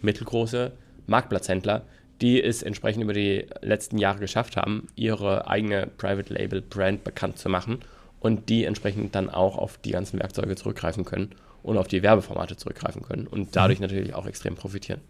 [0.03, 0.72] mittelgroße
[1.07, 1.83] Marktplatzhändler,
[2.20, 7.38] die es entsprechend über die letzten Jahre geschafft haben, ihre eigene Private Label Brand bekannt
[7.38, 7.81] zu machen
[8.20, 12.57] und die entsprechend dann auch auf die ganzen Werkzeuge zurückgreifen können und auf die Werbeformate
[12.57, 13.87] zurückgreifen können und dadurch mhm.
[13.87, 15.00] natürlich auch extrem profitieren.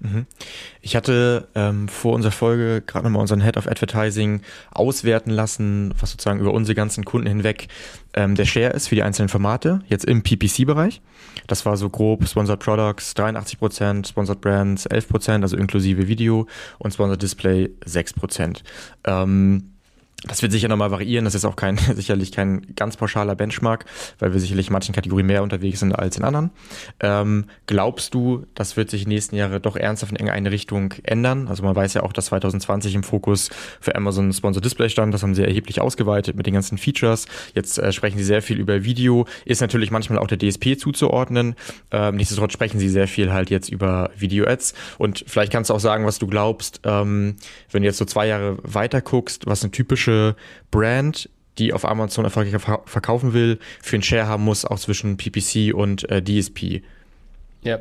[0.00, 0.26] Mhm.
[0.80, 6.10] Ich hatte ähm, vor unserer Folge gerade nochmal unseren Head of Advertising auswerten lassen, was
[6.10, 7.68] sozusagen über unsere ganzen Kunden hinweg
[8.14, 11.02] ähm, der Share ist für die einzelnen Formate, jetzt im PPC-Bereich.
[11.46, 16.46] Das war so grob Sponsored Products 83%, Sponsored Brands 11%, also inklusive Video
[16.78, 18.62] und Sponsored Display 6%.
[19.04, 19.70] Ähm,
[20.24, 21.24] das wird sicher nochmal variieren.
[21.24, 23.86] Das ist auch kein, sicherlich kein ganz pauschaler Benchmark,
[24.18, 26.50] weil wir sicherlich in manchen Kategorien mehr unterwegs sind als in anderen.
[27.00, 30.92] Ähm, glaubst du, das wird sich in den nächsten Jahren doch ernsthaft in irgendeine Richtung
[31.04, 31.48] ändern?
[31.48, 33.48] Also man weiß ja auch, dass 2020 im Fokus
[33.80, 35.14] für Amazon Sponsor Display stand.
[35.14, 37.26] Das haben sie erheblich ausgeweitet mit den ganzen Features.
[37.54, 39.26] Jetzt äh, sprechen sie sehr viel über Video.
[39.46, 41.54] Ist natürlich manchmal auch der DSP zuzuordnen.
[41.90, 44.74] Ähm, nichtsdestotrotz sprechen sie sehr viel halt jetzt über Video-Ads.
[44.98, 47.36] Und vielleicht kannst du auch sagen, was du glaubst, ähm,
[47.70, 50.36] wenn du jetzt so zwei Jahre weiter guckst, was eine typische typische
[50.70, 55.74] Brand, die auf Amazon erfolgreich verkaufen will, für einen Share haben muss, auch zwischen PPC
[55.74, 56.82] und äh, DSP.
[57.62, 57.80] Ja,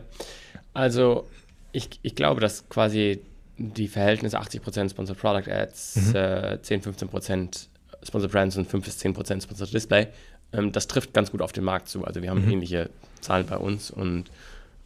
[0.74, 1.28] also
[1.72, 3.22] ich, ich glaube, dass quasi
[3.58, 6.16] die Verhältnisse 80% Sponsored Product Ads, mhm.
[6.16, 7.68] äh, 10, 15%
[8.04, 10.08] Sponsored Brands und 5 bis 10% Sponsored Display,
[10.54, 12.06] ähm, das trifft ganz gut auf den Markt zu.
[12.06, 12.52] Also wir haben mhm.
[12.52, 12.90] ähnliche
[13.22, 14.26] Zahlen bei uns und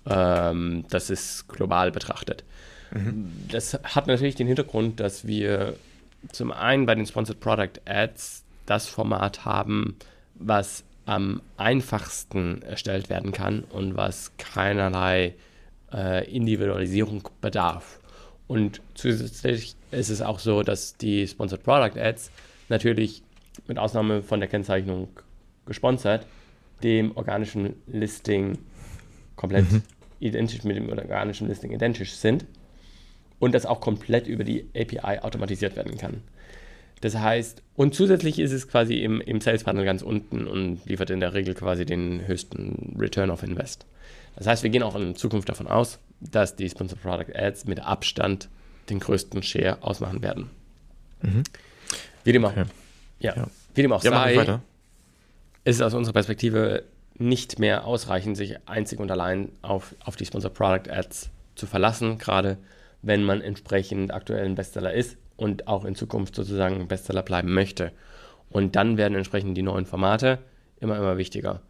[0.06, 2.44] ähm, das ist global betrachtet.
[2.92, 3.32] Mhm.
[3.50, 5.76] Das hat natürlich den Hintergrund, dass wir
[6.32, 9.98] zum einen bei den Sponsored Product Ads das Format haben,
[10.36, 15.36] was am einfachsten erstellt werden kann und was keinerlei
[15.92, 18.00] äh, Individualisierung bedarf.
[18.48, 22.32] Und zusätzlich ist es auch so, dass die Sponsored Product Ads
[22.70, 23.24] natürlich
[23.68, 25.10] mit Ausnahme von der Kennzeichnung
[25.66, 26.26] gesponsert
[26.84, 28.58] dem organischen Listing
[29.36, 29.84] komplett mhm.
[30.20, 32.46] identisch mit dem organischen Listing identisch sind
[33.40, 36.22] und das auch komplett über die API automatisiert werden kann.
[37.02, 41.10] Das heißt, und zusätzlich ist es quasi im, im Sales Funnel ganz unten und liefert
[41.10, 43.86] in der Regel quasi den höchsten Return of Invest.
[44.36, 47.82] Das heißt, wir gehen auch in Zukunft davon aus, dass die Sponsored Product Ads mit
[47.82, 48.48] Abstand
[48.90, 50.50] den größten Share ausmachen werden.
[51.22, 51.44] Mhm.
[52.24, 52.66] Wie dem auch, okay.
[53.20, 53.48] ja, ja.
[53.76, 54.60] Wie dem auch ja, sei,
[55.66, 56.84] ist es aus unserer Perspektive
[57.18, 62.18] nicht mehr ausreichend, sich einzig und allein auf, auf die Sponsored Product Ads zu verlassen,
[62.18, 62.58] gerade
[63.04, 67.54] wenn man entsprechend aktuell ein Bestseller ist und auch in Zukunft sozusagen ein Bestseller bleiben
[67.54, 67.92] möchte.
[68.50, 70.40] Und dann werden entsprechend die neuen Formate
[70.80, 71.62] immer, immer wichtiger.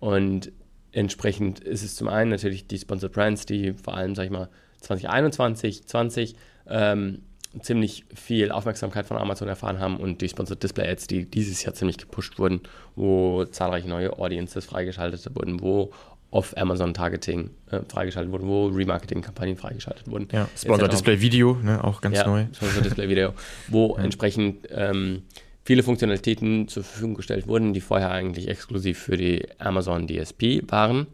[0.00, 0.52] Und
[0.92, 4.48] entsprechend ist es zum einen natürlich die Sponsored Brands, die vor allem, sag ich mal,
[4.80, 6.34] 2021, 20
[6.68, 7.22] ähm,
[7.60, 11.74] ziemlich viel Aufmerksamkeit von Amazon erfahren haben und die Sponsored Display Ads, die dieses Jahr
[11.74, 12.62] ziemlich gepusht wurden,
[12.94, 15.92] wo zahlreiche neue Audiences freigeschaltet wurden, wo
[16.30, 20.28] auf Amazon Targeting äh, freigeschaltet wurden, wo Remarketing-Kampagnen freigeschaltet wurden.
[20.32, 22.46] Ja, Sponsored Display Video, ne, auch ganz ja, neu.
[22.54, 23.32] Sponsored Display Video,
[23.68, 24.04] wo ja.
[24.04, 25.22] entsprechend ähm,
[25.64, 31.08] viele Funktionalitäten zur Verfügung gestellt wurden, die vorher eigentlich exklusiv für die Amazon DSP waren.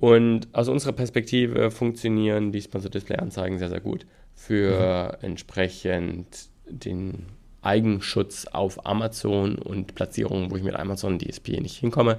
[0.00, 5.26] Und aus unserer Perspektive funktionieren die Sponsored Display Anzeigen sehr, sehr gut für mhm.
[5.26, 7.26] entsprechend den
[7.62, 12.18] Eigenschutz auf Amazon und Platzierungen, wo ich mit Amazon DSP nicht hinkomme.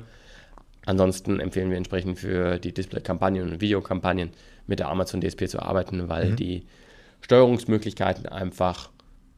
[0.85, 4.31] Ansonsten empfehlen wir entsprechend für die Display-Kampagnen und Videokampagnen
[4.67, 6.35] mit der Amazon DSP zu arbeiten, weil mhm.
[6.35, 6.65] die
[7.21, 8.91] Steuerungsmöglichkeiten einfach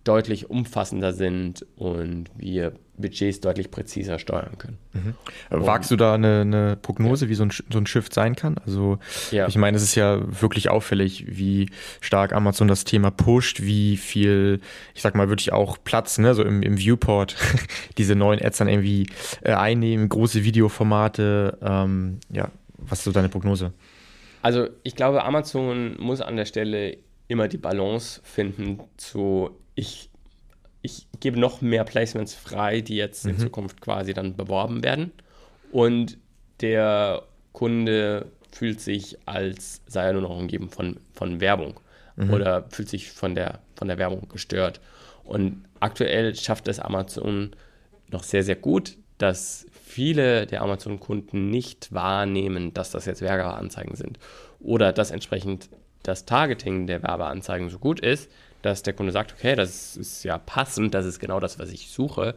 [0.04, 4.78] deutlich umfassender sind und wir Budgets deutlich präziser steuern können.
[4.94, 5.14] Mhm.
[5.50, 7.30] Wagst du da eine, eine Prognose, ja.
[7.30, 8.58] wie so ein, so ein Shift sein kann?
[8.66, 9.00] Also
[9.32, 9.48] ja.
[9.48, 11.70] ich meine, es ist ja wirklich auffällig, wie
[12.02, 14.60] stark Amazon das Thema pusht, wie viel,
[14.96, 17.36] ich sag mal, wirklich auch Platz, ne, so im, im Viewport,
[17.98, 19.08] diese neuen Ads dann irgendwie
[19.42, 21.58] äh, einnehmen, große Videoformate.
[21.62, 23.74] Ähm, ja, was ist so deine Prognose?
[24.42, 30.10] Also ich glaube, Amazon muss an der Stelle immer die Balance finden zu ich,
[30.88, 33.32] ich gebe noch mehr Placements frei, die jetzt mhm.
[33.32, 35.12] in Zukunft quasi dann beworben werden.
[35.72, 36.18] Und
[36.62, 41.80] der Kunde fühlt sich, als sei er nur noch umgeben von, von Werbung
[42.16, 42.34] mhm.
[42.34, 44.80] oder fühlt sich von der, von der Werbung gestört.
[45.24, 47.52] Und aktuell schafft es Amazon
[48.10, 54.20] noch sehr, sehr gut, dass viele der Amazon-Kunden nicht wahrnehmen, dass das jetzt Werbeanzeigen sind
[54.60, 55.70] oder dass entsprechend
[56.04, 58.32] das Targeting der Werbeanzeigen so gut ist,
[58.68, 61.90] dass der Kunde sagt, okay, das ist ja passend, das ist genau das, was ich
[61.90, 62.36] suche.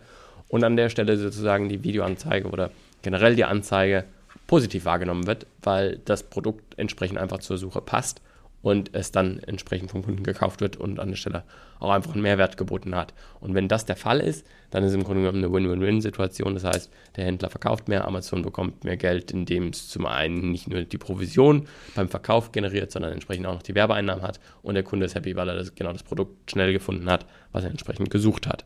[0.48, 2.70] Und an der Stelle sozusagen die Videoanzeige oder
[3.02, 4.04] generell die Anzeige
[4.46, 8.20] positiv wahrgenommen wird, weil das Produkt entsprechend einfach zur Suche passt
[8.62, 11.44] und es dann entsprechend vom Kunden gekauft wird und an der Stelle
[11.78, 13.14] auch einfach einen Mehrwert geboten hat.
[13.40, 16.54] Und wenn das der Fall ist, dann ist es im Grunde genommen eine Win-Win-Win-Situation.
[16.54, 20.68] Das heißt, der Händler verkauft mehr, Amazon bekommt mehr Geld, indem es zum einen nicht
[20.68, 24.84] nur die Provision beim Verkauf generiert, sondern entsprechend auch noch die Werbeeinnahmen hat und der
[24.84, 28.10] Kunde ist happy, weil er das, genau das Produkt schnell gefunden hat, was er entsprechend
[28.10, 28.64] gesucht hat.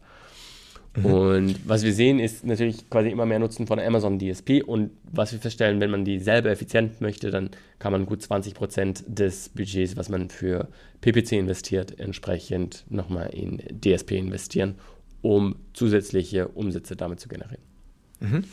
[0.96, 1.04] Mhm.
[1.04, 4.62] Und was wir sehen, ist natürlich quasi immer mehr Nutzen von Amazon DSP.
[4.64, 8.54] Und was wir feststellen, wenn man die selber effizient möchte, dann kann man gut 20
[8.54, 10.68] Prozent des Budgets, was man für
[11.00, 14.76] PPC investiert, entsprechend nochmal in DSP investieren,
[15.22, 17.74] um zusätzliche Umsätze damit zu generieren.
[18.20, 18.44] Mhm.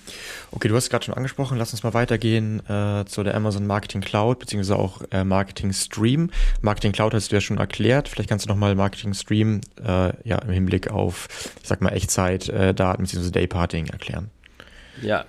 [0.51, 1.57] Okay, du hast es gerade schon angesprochen.
[1.57, 6.29] Lass uns mal weitergehen äh, zu der Amazon Marketing Cloud beziehungsweise auch äh, Marketing Stream.
[6.61, 8.07] Marketing Cloud hast du ja schon erklärt.
[8.07, 11.27] Vielleicht kannst du nochmal Marketing Stream äh, ja, im Hinblick auf,
[11.61, 14.29] ich sag mal, Echtzeit-Daten äh, beziehungsweise Dayparting erklären.
[15.01, 15.25] Ja,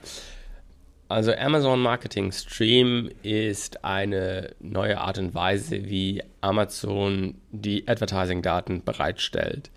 [1.12, 9.70] also Amazon Marketing Stream ist eine neue Art und Weise, wie Amazon die Advertising-Daten bereitstellt.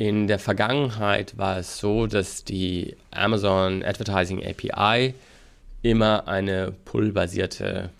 [0.00, 5.12] In der Vergangenheit war es so, dass die Amazon Advertising API
[5.82, 7.90] immer eine Pull-basierte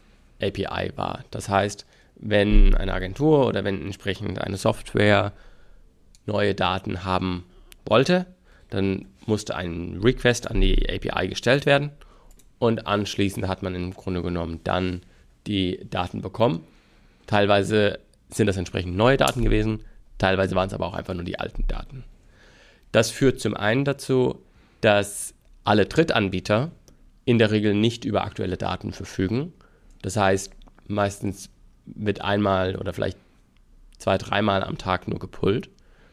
[0.41, 1.25] API war.
[1.31, 1.85] Das heißt,
[2.17, 5.35] wenn eine Agentur oder wenn entsprechend eine Software
[6.25, 7.45] neue Daten haben
[7.85, 8.25] wollte,
[8.71, 11.91] dann musste ein Request an die API gestellt werden
[12.59, 15.03] und anschließend hat man im Grunde genommen dann
[15.47, 16.65] die Daten bekommen.
[17.27, 17.99] Teilweise
[18.31, 19.85] sind das entsprechend neue Daten gewesen,
[20.21, 22.05] Teilweise waren es aber auch einfach nur die alten Daten.
[22.93, 24.39] Das führt zum einen dazu,
[24.83, 26.71] dass alle Drittanbieter
[27.25, 29.55] in der Regel nicht über aktuelle Daten verfügen.
[30.03, 30.53] Das heißt,
[30.87, 31.49] meistens
[31.87, 33.17] wird einmal oder vielleicht
[33.97, 35.71] zwei, dreimal am Tag nur gepullt.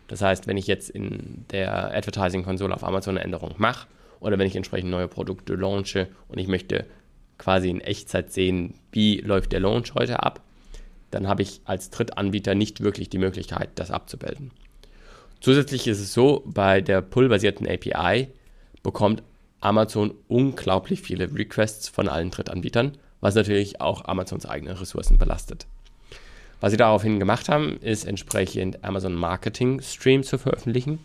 [0.07, 3.87] Das heißt, wenn ich jetzt in der Advertising-Konsole auf Amazon eine Änderung mache
[4.21, 6.85] oder wenn ich entsprechend neue Produkte launche und ich möchte
[7.37, 10.41] quasi in Echtzeit sehen, wie läuft der Launch heute ab,
[11.11, 14.51] dann habe ich als Drittanbieter nicht wirklich die Möglichkeit, das abzubilden.
[15.39, 18.29] Zusätzlich ist es so, bei der pull-basierten API
[18.83, 19.23] bekommt
[19.59, 25.67] Amazon unglaublich viele Requests von allen Drittanbietern, was natürlich auch Amazons eigene Ressourcen belastet.
[26.59, 30.99] Was sie daraufhin gemacht haben, ist entsprechend Amazon Marketing Stream zu veröffentlichen.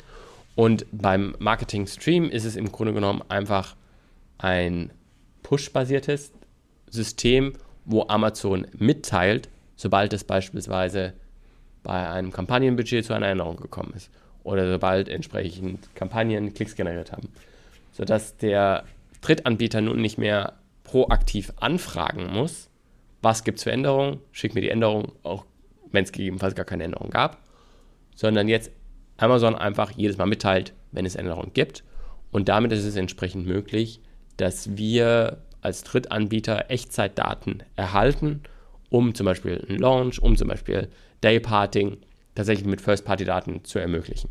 [0.54, 3.76] Und beim Marketing Stream ist es im Grunde genommen einfach
[4.38, 4.90] ein
[5.42, 6.32] push-basiertes
[6.90, 9.48] System, wo Amazon mitteilt,
[9.82, 11.12] sobald es beispielsweise
[11.82, 14.10] bei einem Kampagnenbudget zu einer Änderung gekommen ist
[14.44, 17.28] oder sobald entsprechend Kampagnen Klicks generiert haben,
[17.90, 18.84] sodass der
[19.22, 22.70] Drittanbieter nun nicht mehr proaktiv anfragen muss,
[23.22, 25.44] was gibt es für Änderungen, schick mir die Änderung, auch
[25.90, 27.38] wenn es gegebenenfalls gar keine Änderung gab,
[28.14, 28.70] sondern jetzt
[29.16, 31.82] Amazon einfach jedes Mal mitteilt, wenn es Änderungen gibt.
[32.30, 34.00] Und damit ist es entsprechend möglich,
[34.36, 38.42] dass wir als Drittanbieter Echtzeitdaten erhalten
[38.92, 40.88] um zum Beispiel einen Launch, um zum Beispiel
[41.22, 41.98] Dayparting
[42.34, 44.30] tatsächlich mit First-Party-Daten zu ermöglichen.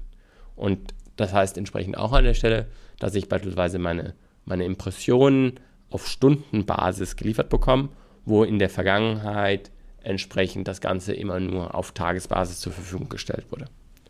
[0.56, 2.68] Und das heißt entsprechend auch an der Stelle,
[3.00, 4.14] dass ich beispielsweise meine,
[4.46, 7.90] meine Impressionen auf Stundenbasis geliefert bekomme,
[8.26, 9.72] wo in der Vergangenheit
[10.04, 13.66] entsprechend das Ganze immer nur auf Tagesbasis zur Verfügung gestellt wurde.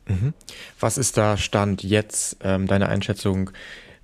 [0.08, 0.34] Mhm.
[0.80, 3.52] Was ist da Stand jetzt ähm, deine Einschätzung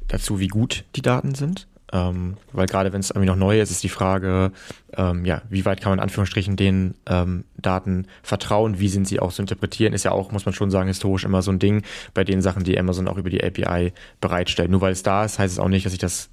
[0.07, 1.67] dazu, wie gut die Daten sind?
[1.93, 4.51] Ähm, weil gerade wenn es irgendwie noch neu ist, ist die Frage,
[4.95, 9.19] ähm, ja, wie weit kann man in Anführungsstrichen den ähm, Daten vertrauen, wie sind sie
[9.19, 11.83] auch zu interpretieren, ist ja auch, muss man schon sagen, historisch immer so ein Ding
[12.13, 14.69] bei den Sachen, die Amazon auch über die API bereitstellt.
[14.69, 16.29] Nur weil es da ist, heißt es auch nicht, dass ich das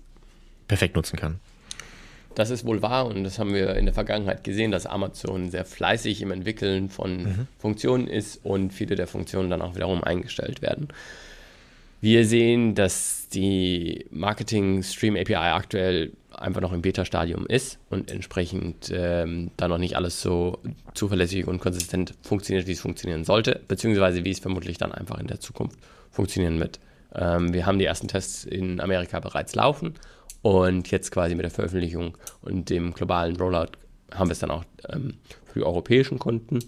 [0.67, 1.39] perfekt nutzen kann.
[2.35, 5.65] Das ist wohl wahr und das haben wir in der Vergangenheit gesehen, dass Amazon sehr
[5.65, 7.47] fleißig im Entwickeln von mhm.
[7.59, 10.89] Funktionen ist und viele der Funktionen dann auch wiederum eingestellt werden.
[12.05, 18.93] Wir sehen, dass die Marketing Stream API aktuell einfach noch im Beta-Stadium ist und entsprechend
[18.95, 20.59] ähm, da noch nicht alles so
[20.93, 25.29] zuverlässig und konsistent funktioniert, wie es funktionieren sollte, beziehungsweise wie es vermutlich dann einfach in
[25.29, 25.79] der Zukunft
[26.11, 26.79] funktionieren wird.
[27.15, 29.95] Ähm, wir haben die ersten Tests in Amerika bereits laufen
[30.43, 33.79] und jetzt quasi mit der Veröffentlichung und dem globalen Rollout
[34.13, 35.15] haben wir es dann auch ähm,
[35.47, 36.59] für die europäischen Kunden.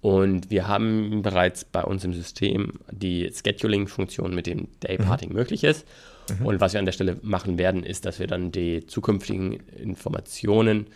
[0.00, 5.36] Und wir haben bereits bei uns im System die Scheduling-Funktion, mit dem Dayparting mhm.
[5.36, 5.86] möglich ist.
[6.38, 6.46] Mhm.
[6.46, 10.86] Und was wir an der Stelle machen werden, ist, dass wir dann die zukünftigen Informationen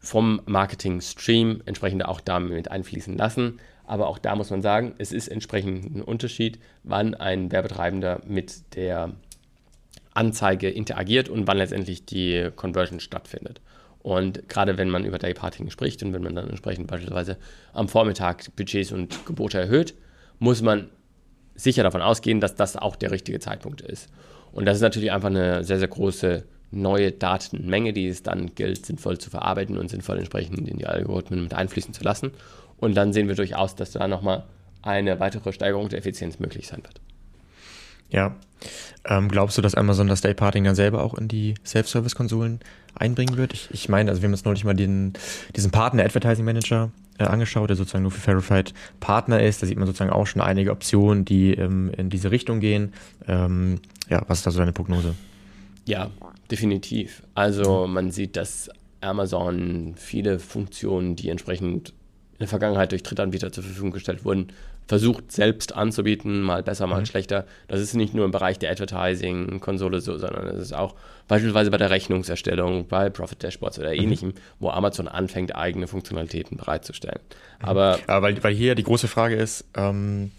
[0.00, 3.60] vom Marketing-Stream entsprechend auch damit einfließen lassen.
[3.84, 8.74] Aber auch da muss man sagen, es ist entsprechend ein Unterschied, wann ein Werbetreibender mit
[8.74, 9.12] der
[10.14, 13.60] Anzeige interagiert und wann letztendlich die Conversion stattfindet.
[14.02, 17.36] Und gerade wenn man über Dayparting spricht und wenn man dann entsprechend beispielsweise
[17.72, 19.94] am Vormittag Budgets und Gebote erhöht,
[20.38, 20.88] muss man
[21.54, 24.08] sicher davon ausgehen, dass das auch der richtige Zeitpunkt ist.
[24.52, 28.86] Und das ist natürlich einfach eine sehr, sehr große neue Datenmenge, die es dann gilt,
[28.86, 32.32] sinnvoll zu verarbeiten und sinnvoll entsprechend in die Algorithmen mit einfließen zu lassen.
[32.76, 34.44] Und dann sehen wir durchaus, dass da nochmal
[34.82, 37.00] eine weitere Steigerung der Effizienz möglich sein wird.
[38.10, 38.36] Ja.
[39.04, 42.60] Ähm, glaubst du, dass Amazon das Dayparting dann selber auch in die Self-Service-Konsolen
[42.94, 43.54] einbringen wird?
[43.54, 45.12] Ich, ich meine, also wir haben uns neulich mal den,
[45.54, 49.62] diesen Partner Advertising Manager äh, angeschaut, der sozusagen nur für Verified Partner ist.
[49.62, 52.92] Da sieht man sozusagen auch schon einige Optionen, die ähm, in diese Richtung gehen.
[53.26, 55.14] Ähm, ja, was ist da so deine Prognose?
[55.84, 56.10] Ja,
[56.50, 57.22] definitiv.
[57.34, 61.90] Also man sieht, dass Amazon viele Funktionen, die entsprechend
[62.32, 64.48] in der Vergangenheit durch Drittanbieter zur Verfügung gestellt wurden,
[64.88, 67.06] versucht selbst anzubieten, mal besser, mal mhm.
[67.06, 67.46] schlechter.
[67.68, 70.94] Das ist nicht nur im Bereich der Advertising-Konsole so, sondern es ist auch
[71.28, 74.00] beispielsweise bei der Rechnungserstellung, bei Profit Dashboards oder mhm.
[74.00, 77.20] ähnlichem, wo Amazon anfängt, eigene Funktionalitäten bereitzustellen.
[77.60, 77.68] Mhm.
[77.68, 80.32] Aber ja, weil, weil hier die große Frage ist, ähm,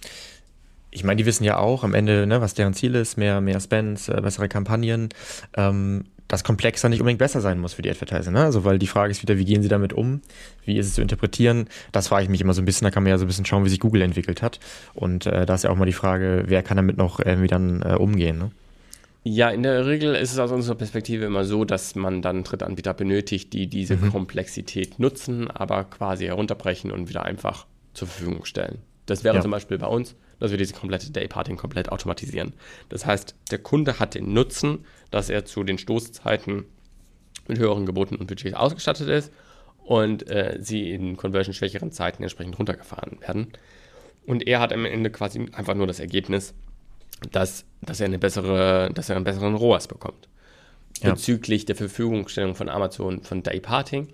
[0.89, 3.59] ich meine, die wissen ja auch am Ende, ne, was deren Ziel ist, mehr, mehr
[3.59, 5.09] Spends, äh, bessere Kampagnen.
[5.55, 8.31] Ähm, das komplexer nicht unbedingt besser sein muss für die Advertiser.
[8.31, 8.43] Ne?
[8.43, 10.21] Also, weil die Frage ist wieder, wie gehen sie damit um?
[10.63, 11.67] Wie ist es zu interpretieren?
[11.91, 12.85] Das frage ich mich immer so ein bisschen.
[12.85, 14.59] Da kann man ja so ein bisschen schauen, wie sich Google entwickelt hat.
[14.93, 17.81] Und äh, da ist ja auch mal die Frage, wer kann damit noch irgendwie dann
[17.81, 18.37] äh, umgehen?
[18.37, 18.51] Ne?
[19.23, 22.93] Ja, in der Regel ist es aus unserer Perspektive immer so, dass man dann Drittanbieter
[22.93, 24.11] benötigt, die diese mhm.
[24.11, 28.77] Komplexität nutzen, aber quasi herunterbrechen und wieder einfach zur Verfügung stellen.
[29.07, 29.41] Das wäre ja.
[29.41, 32.53] zum Beispiel bei uns, dass wir diese komplette Dayparting komplett automatisieren.
[32.89, 36.65] Das heißt, der Kunde hat den Nutzen, dass er zu den Stoßzeiten
[37.47, 39.31] mit höheren Geboten und Budgets ausgestattet ist
[39.83, 43.47] und äh, sie in conversion-schwächeren Zeiten entsprechend runtergefahren werden.
[44.25, 46.53] Und er hat am Ende quasi einfach nur das Ergebnis,
[47.31, 50.29] dass, dass, er, eine bessere, dass er einen besseren ROAS bekommt.
[51.01, 51.11] Ja.
[51.11, 54.09] Bezüglich der Verfügungstellung von Amazon von Dayparting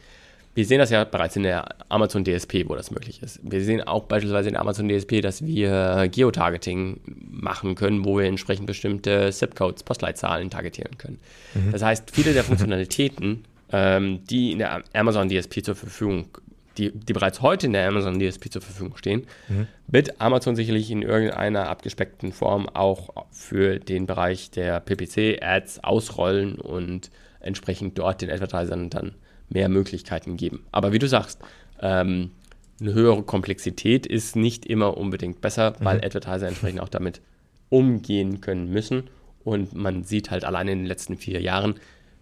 [0.56, 3.40] wir sehen das ja bereits in der Amazon DSP, wo das möglich ist.
[3.44, 8.26] Wir sehen auch beispielsweise in der Amazon DSP, dass wir Geotargeting machen können, wo wir
[8.26, 11.20] entsprechend bestimmte ZIP-Codes, Postleitzahlen targetieren können.
[11.54, 11.74] Mhm.
[11.74, 16.30] Das heißt, viele der Funktionalitäten, ähm, die in der Amazon DSP zur Verfügung,
[16.78, 19.68] die, die bereits heute in der Amazon DSP zur Verfügung stehen, mhm.
[19.88, 27.12] wird Amazon sicherlich in irgendeiner abgespeckten Form auch für den Bereich der PPC-Ads ausrollen und
[27.42, 29.16] entsprechend dort den Advertisern dann
[29.50, 30.66] mehr Möglichkeiten geben.
[30.72, 31.40] Aber wie du sagst,
[31.82, 32.32] ähm,
[32.80, 36.04] eine höhere Komplexität ist nicht immer unbedingt besser, weil mhm.
[36.04, 37.22] Advertiser entsprechend auch damit
[37.70, 39.10] umgehen können müssen.
[39.44, 41.76] Und man sieht halt allein in den letzten vier Jahren,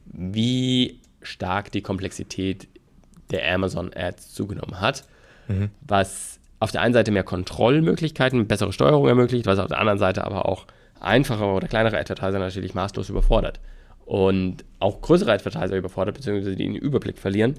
[0.05, 2.67] wie stark die Komplexität
[3.32, 5.05] der Amazon Ads zugenommen hat,
[5.47, 5.69] mhm.
[5.82, 10.24] was auf der einen Seite mehr Kontrollmöglichkeiten, bessere Steuerung ermöglicht, was auf der anderen Seite
[10.24, 10.67] aber auch
[10.99, 13.59] einfache oder kleinere Advertiser natürlich maßlos überfordert
[14.06, 17.56] und auch größere Advertiser überfordert, beziehungsweise die den Überblick verlieren,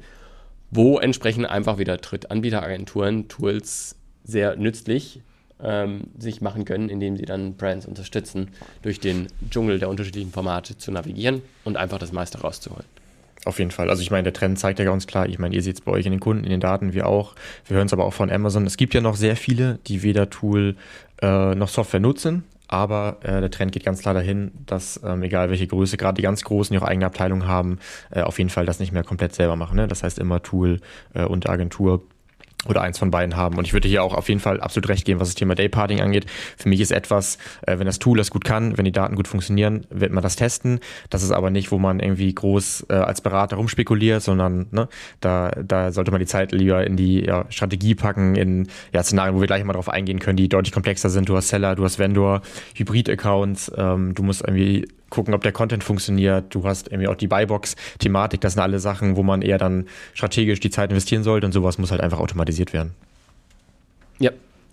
[0.71, 5.21] wo entsprechend einfach wieder Drittanbieteragenturen Tools sehr nützlich
[5.63, 8.49] ähm, sich machen können, indem sie dann Brands unterstützen,
[8.83, 12.85] durch den Dschungel der unterschiedlichen Formate zu navigieren und einfach das meiste rauszuholen.
[13.45, 13.91] auf jeden Fall.
[13.91, 15.93] Also ich meine, der Trend zeigt ja ganz klar, ich meine, ihr seht es bei
[15.93, 17.35] euch in den Kunden, in den Daten, wir auch.
[17.67, 18.67] Wir hören es aber auch von Amazon.
[18.67, 20.77] Es gibt ja noch sehr viele, die weder Tool
[21.23, 25.49] äh, noch Software nutzen, aber äh, der Trend geht ganz klar dahin, dass ähm, egal
[25.49, 27.79] welche Größe, gerade die ganz Großen, die auch eigene Abteilungen haben,
[28.11, 29.77] äh, auf jeden Fall das nicht mehr komplett selber machen.
[29.77, 29.87] Ne?
[29.87, 30.81] Das heißt immer Tool
[31.15, 32.03] äh, und Agentur
[32.67, 33.57] oder eins von beiden haben.
[33.57, 36.01] Und ich würde hier auch auf jeden Fall absolut recht geben, was das Thema Dayparting
[36.01, 36.27] angeht.
[36.57, 39.29] Für mich ist etwas, äh, wenn das Tool das gut kann, wenn die Daten gut
[39.29, 40.81] funktionieren, wird man das testen.
[41.11, 44.89] Das ist aber nicht, wo man irgendwie groß äh, als Berater rumspekuliert, sondern ne,
[45.21, 49.35] da, da sollte man die Zeit lieber in die ja, Strategie packen, in ja, Szenarien,
[49.35, 51.29] wo wir gleich mal drauf eingehen können, die deutlich komplexer sind.
[51.29, 52.43] Du hast Seller, du hast Vendor,
[52.75, 56.55] Hybrid-Accounts, ähm, du musst irgendwie gucken, ob der Content funktioniert.
[56.55, 58.41] Du hast irgendwie auch die Buybox-Thematik.
[58.41, 61.79] Das sind alle Sachen, wo man eher dann strategisch die Zeit investieren sollte und sowas
[61.79, 62.95] muss halt einfach automatisiert werden.
[64.19, 64.31] Ja,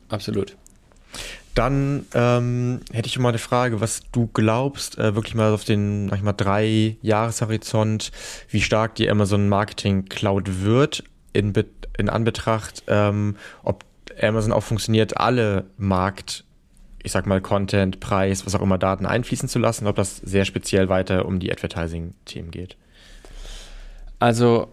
[0.09, 0.55] absolut.
[1.53, 6.07] Dann ähm, hätte ich mal eine Frage, was du glaubst, äh, wirklich mal auf den,
[6.09, 8.11] sag ich mal, drei Jahreshorizont,
[8.49, 11.53] wie stark die Amazon Marketing Cloud wird in,
[11.97, 13.83] in Anbetracht, ähm, ob
[14.21, 16.45] Amazon auch funktioniert, alle Markt
[17.03, 20.45] ich sag mal, Content, Preis, was auch immer Daten einfließen zu lassen, ob das sehr
[20.45, 22.75] speziell weiter um die Advertising-Themen geht?
[24.19, 24.71] Also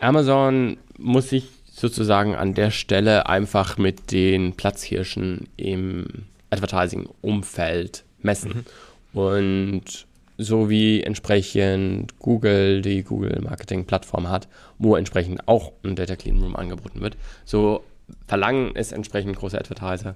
[0.00, 6.06] Amazon muss sich sozusagen an der Stelle einfach mit den Platzhirschen im
[6.50, 8.64] Advertising-Umfeld messen.
[9.12, 9.20] Mhm.
[9.20, 10.06] Und
[10.38, 14.46] so wie entsprechend Google die Google Marketing Plattform hat,
[14.78, 17.84] wo entsprechend auch ein Data Clean Room angeboten wird, so
[18.26, 20.14] verlangen es entsprechend große Advertiser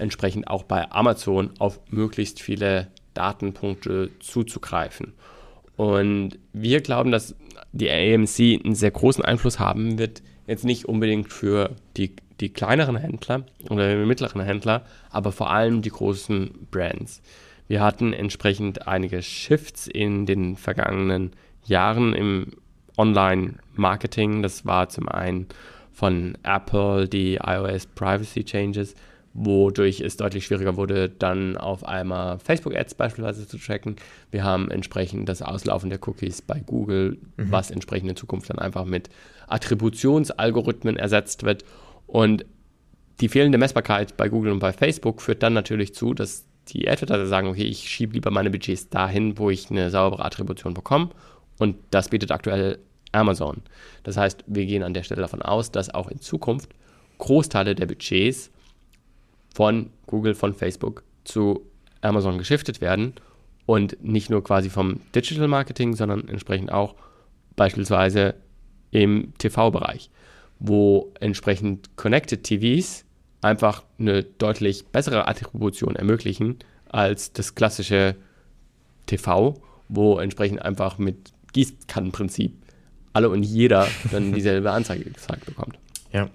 [0.00, 5.12] entsprechend auch bei Amazon auf möglichst viele Datenpunkte zuzugreifen.
[5.76, 7.34] Und wir glauben, dass
[7.72, 12.96] die AMC einen sehr großen Einfluss haben wird, jetzt nicht unbedingt für die, die kleineren
[12.96, 17.22] Händler oder die mittleren Händler, aber vor allem die großen Brands.
[17.68, 21.32] Wir hatten entsprechend einige Shifts in den vergangenen
[21.64, 22.48] Jahren im
[22.96, 24.42] Online-Marketing.
[24.42, 25.46] Das war zum einen
[25.92, 28.94] von Apple die iOS Privacy Changes,
[29.32, 33.96] wodurch es deutlich schwieriger wurde, dann auf einmal Facebook-Ads beispielsweise zu tracken.
[34.30, 37.50] Wir haben entsprechend das Auslaufen der Cookies bei Google, mhm.
[37.50, 39.08] was entsprechend in Zukunft dann einfach mit
[39.46, 41.64] Attributionsalgorithmen ersetzt wird.
[42.06, 42.44] Und
[43.20, 47.26] die fehlende Messbarkeit bei Google und bei Facebook führt dann natürlich zu, dass die Advertiser
[47.26, 51.10] sagen, okay, ich schiebe lieber meine Budgets dahin, wo ich eine saubere Attribution bekomme.
[51.58, 52.78] Und das bietet aktuell
[53.12, 53.62] Amazon.
[54.02, 56.70] Das heißt, wir gehen an der Stelle davon aus, dass auch in Zukunft
[57.18, 58.50] Großteile der Budgets
[59.54, 61.66] von Google, von Facebook zu
[62.00, 63.14] Amazon geschiftet werden
[63.66, 66.94] und nicht nur quasi vom Digital Marketing, sondern entsprechend auch
[67.56, 68.34] beispielsweise
[68.90, 70.10] im TV-Bereich,
[70.58, 73.04] wo entsprechend Connected TVs
[73.42, 78.16] einfach eine deutlich bessere Attribution ermöglichen als das klassische
[79.06, 82.52] TV, wo entsprechend einfach mit Gießkannenprinzip
[83.12, 85.78] alle und jeder dann dieselbe Anzeige gezeigt bekommt.
[86.12, 86.28] Ja,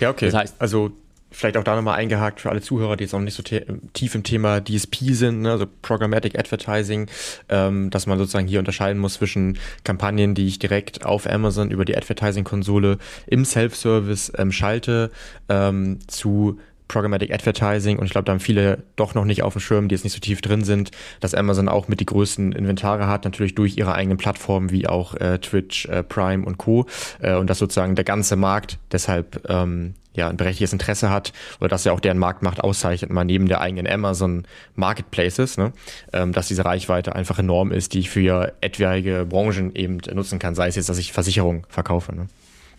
[0.00, 0.26] ja okay.
[0.26, 0.92] Das heißt, also
[1.30, 4.22] vielleicht auch da nochmal eingehakt für alle Zuhörer, die jetzt noch nicht so tief im
[4.22, 7.08] Thema DSP sind, ne, also Programmatic Advertising,
[7.48, 11.84] ähm, dass man sozusagen hier unterscheiden muss zwischen Kampagnen, die ich direkt auf Amazon über
[11.84, 15.10] die Advertising-Konsole im Self-Service ähm, schalte,
[15.48, 16.58] ähm, zu
[16.88, 19.94] Programmatic Advertising und ich glaube, da haben viele doch noch nicht auf dem Schirm, die
[19.94, 23.54] jetzt nicht so tief drin sind, dass Amazon auch mit die größten Inventare hat, natürlich
[23.54, 26.86] durch ihre eigenen Plattformen wie auch äh, Twitch, äh, Prime und Co.
[27.20, 31.68] Äh, und dass sozusagen der ganze Markt deshalb ähm, ja ein berechtigtes Interesse hat oder
[31.68, 35.72] dass ja auch deren Marktmacht auszeichnet, mal neben der eigenen Amazon Marketplaces, ne,
[36.12, 40.54] ähm, dass diese Reichweite einfach enorm ist, die ich für etwaige Branchen eben nutzen kann,
[40.54, 42.14] sei es jetzt, dass ich Versicherungen verkaufe.
[42.14, 42.26] Ne?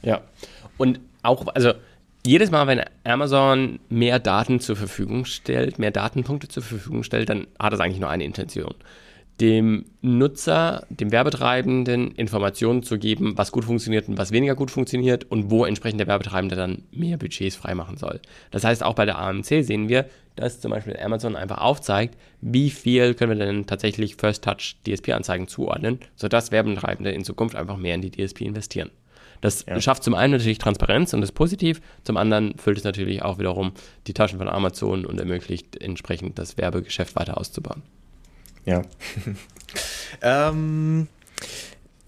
[0.01, 0.21] Ja,
[0.77, 1.73] und auch, also
[2.29, 7.47] jedes Mal, wenn Amazon mehr Daten zur Verfügung stellt, mehr Datenpunkte zur Verfügung stellt, dann
[7.57, 8.75] hat das eigentlich nur eine Intention.
[9.41, 15.23] Dem Nutzer, dem Werbetreibenden Informationen zu geben, was gut funktioniert und was weniger gut funktioniert
[15.31, 18.19] und wo entsprechend der Werbetreibende dann mehr Budgets freimachen soll.
[18.51, 20.05] Das heißt, auch bei der AMC sehen wir,
[20.35, 25.99] dass zum Beispiel Amazon einfach aufzeigt, wie viel können wir denn tatsächlich First-Touch DSP-Anzeigen zuordnen,
[26.15, 28.91] sodass Werbetreibende in Zukunft einfach mehr in die DSP investieren.
[29.41, 29.79] Das ja.
[29.79, 33.71] schafft zum einen natürlich Transparenz und ist positiv, zum anderen füllt es natürlich auch wiederum
[34.07, 37.81] die Taschen von Amazon und ermöglicht entsprechend das Werbegeschäft weiter auszubauen.
[38.65, 38.81] Ja.
[40.21, 41.07] ähm,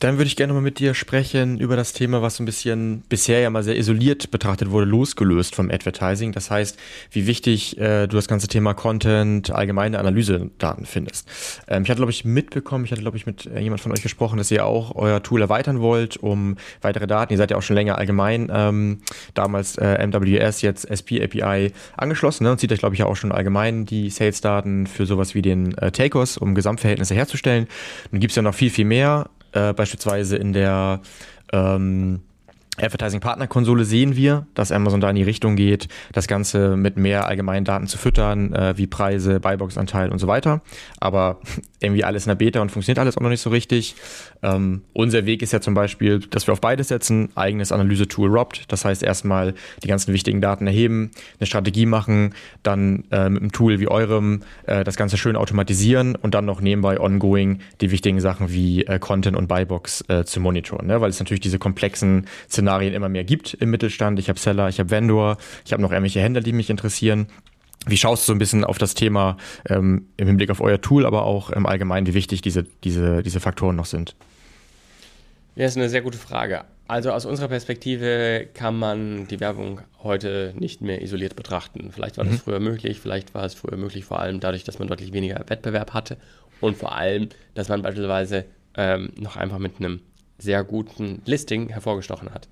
[0.02, 3.04] dann würde ich gerne mal mit dir sprechen über das Thema, was so ein bisschen
[3.08, 6.32] bisher ja mal sehr isoliert betrachtet wurde, losgelöst vom Advertising.
[6.32, 6.78] Das heißt,
[7.12, 11.30] wie wichtig äh, du das ganze Thema Content, allgemeine Analysedaten findest.
[11.68, 14.02] Ähm, ich hatte, glaube ich, mitbekommen, ich hatte, glaube ich, mit äh, jemand von euch
[14.02, 17.32] gesprochen, dass ihr auch euer Tool erweitern wollt, um weitere Daten.
[17.34, 19.02] Ihr seid ja auch schon länger allgemein, ähm,
[19.36, 22.52] damals äh, MWS, jetzt SP API angeschlossen ne?
[22.54, 25.92] und zieht euch, glaube ich, auch schon allgemein die Sales-Daten für sowas wie den äh,
[25.92, 27.68] Takos, um Gesamtverhältnisse herzustellen.
[28.10, 31.02] Nun gibt es ja noch viel, viel mehr Äh, beispielsweise in der
[31.52, 32.22] ähm,
[32.82, 37.66] Advertising-Partner-Konsole sehen wir, dass Amazon da in die Richtung geht, das Ganze mit mehr allgemeinen
[37.66, 40.62] Daten zu füttern, äh, wie Preise, Buybox-Anteil und so weiter.
[41.00, 41.40] Aber
[41.80, 43.96] irgendwie alles in der Beta und funktioniert alles auch noch nicht so richtig.
[44.44, 48.64] Ähm, unser Weg ist ja zum Beispiel, dass wir auf beides setzen, eigenes Analyse-Tool ROBT.
[48.68, 49.54] Das heißt, erstmal
[49.84, 54.42] die ganzen wichtigen Daten erheben, eine Strategie machen, dann äh, mit einem Tool wie eurem
[54.66, 59.00] äh, das Ganze schön automatisieren und dann noch nebenbei ongoing die wichtigen Sachen wie äh,
[59.00, 60.88] Content und Buybox äh, zu monitoren.
[60.88, 61.02] Ne?
[61.02, 64.20] Weil es natürlich diese komplexen Szenarien immer mehr gibt im Mittelstand.
[64.20, 67.28] Ich habe Seller, ich habe Vendor, ich habe noch irgendwelche Händler, die mich interessieren.
[67.88, 71.06] Wie schaust du so ein bisschen auf das Thema ähm, im Hinblick auf euer Tool,
[71.06, 74.16] aber auch im Allgemeinen, wie wichtig diese, diese, diese Faktoren noch sind?
[75.56, 76.64] Ja, ist eine sehr gute Frage.
[76.88, 81.90] Also aus unserer Perspektive kann man die Werbung heute nicht mehr isoliert betrachten.
[81.92, 82.40] Vielleicht war das mhm.
[82.40, 85.94] früher möglich, vielleicht war es früher möglich, vor allem dadurch, dass man deutlich weniger Wettbewerb
[85.94, 86.18] hatte
[86.60, 88.46] und vor allem, dass man beispielsweise
[88.76, 90.02] ähm, noch einfach mit einem
[90.38, 92.48] sehr guten Listing hervorgestochen hat.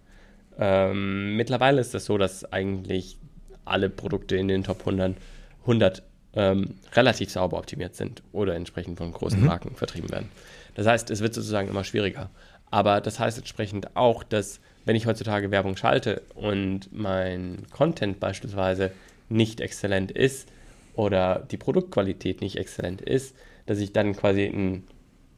[0.60, 3.18] Ähm, mittlerweile ist es das so, dass eigentlich
[3.66, 5.16] alle Produkte in den Top 100,
[5.62, 6.04] 100
[6.34, 9.48] ähm, relativ sauber optimiert sind oder entsprechend von großen mhm.
[9.48, 10.30] Marken vertrieben werden.
[10.76, 12.30] Das heißt, es wird sozusagen immer schwieriger.
[12.72, 18.92] Aber das heißt entsprechend auch, dass wenn ich heutzutage Werbung schalte und mein Content beispielsweise
[19.28, 20.50] nicht exzellent ist
[20.94, 23.36] oder die Produktqualität nicht exzellent ist,
[23.66, 24.84] dass ich dann quasi ein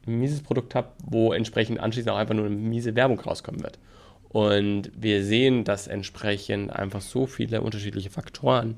[0.06, 3.78] mieses Produkt habe, wo entsprechend anschließend auch einfach nur eine miese Werbung rauskommen wird.
[4.32, 8.76] Und wir sehen, dass entsprechend einfach so viele unterschiedliche Faktoren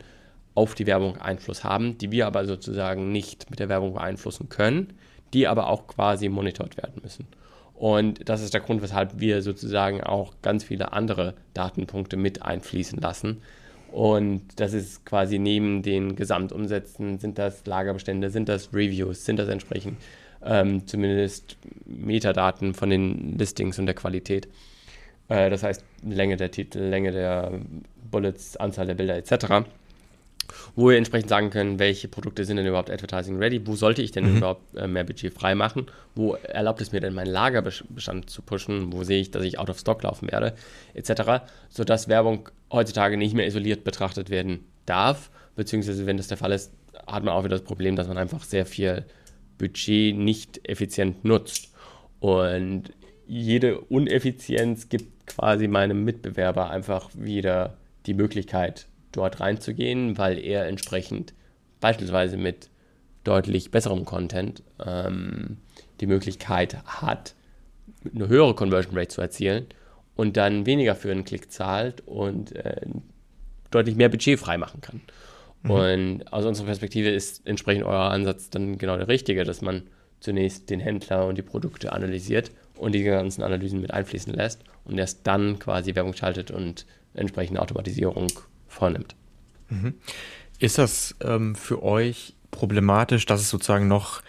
[0.54, 4.92] auf die Werbung Einfluss haben, die wir aber sozusagen nicht mit der Werbung beeinflussen können,
[5.32, 7.26] die aber auch quasi monitort werden müssen.
[7.74, 13.00] Und das ist der Grund, weshalb wir sozusagen auch ganz viele andere Datenpunkte mit einfließen
[13.00, 13.42] lassen.
[13.90, 19.48] Und das ist quasi neben den Gesamtumsätzen, sind das Lagerbestände, sind das Reviews, sind das
[19.48, 19.98] entsprechend
[20.44, 24.48] ähm, zumindest Metadaten von den Listings und der Qualität.
[25.28, 27.60] Äh, das heißt Länge der Titel, Länge der
[28.10, 29.66] Bullets, Anzahl der Bilder etc.
[30.76, 34.12] Wo wir entsprechend sagen können, welche Produkte sind denn überhaupt Advertising ready, wo sollte ich
[34.12, 34.36] denn mhm.
[34.38, 39.04] überhaupt äh, mehr Budget freimachen, wo erlaubt es mir denn meinen Lagerbestand zu pushen, wo
[39.04, 40.54] sehe ich, dass ich out of stock laufen werde,
[40.92, 46.52] etc., sodass Werbung heutzutage nicht mehr isoliert betrachtet werden darf, beziehungsweise wenn das der Fall
[46.52, 46.72] ist,
[47.06, 49.04] hat man auch wieder das Problem, dass man einfach sehr viel
[49.58, 51.72] Budget nicht effizient nutzt.
[52.20, 52.90] Und
[53.26, 61.34] jede Uneffizienz gibt quasi meinem Mitbewerber einfach wieder die Möglichkeit, dort reinzugehen, weil er entsprechend
[61.80, 62.70] beispielsweise mit
[63.24, 65.58] deutlich besserem Content ähm,
[66.00, 67.34] die Möglichkeit hat,
[68.14, 69.66] eine höhere Conversion Rate zu erzielen
[70.16, 72.86] und dann weniger für einen Klick zahlt und äh,
[73.70, 75.00] deutlich mehr Budget freimachen kann.
[75.62, 75.70] Mhm.
[75.70, 79.82] Und aus unserer Perspektive ist entsprechend euer Ansatz dann genau der richtige, dass man
[80.24, 84.98] zunächst den Händler und die Produkte analysiert und die ganzen Analysen mit einfließen lässt und
[84.98, 88.28] erst dann quasi Werbung schaltet und entsprechende Automatisierung
[88.66, 89.14] vornimmt.
[89.68, 89.94] Mhm.
[90.58, 94.22] Ist das ähm, für euch problematisch, dass es sozusagen noch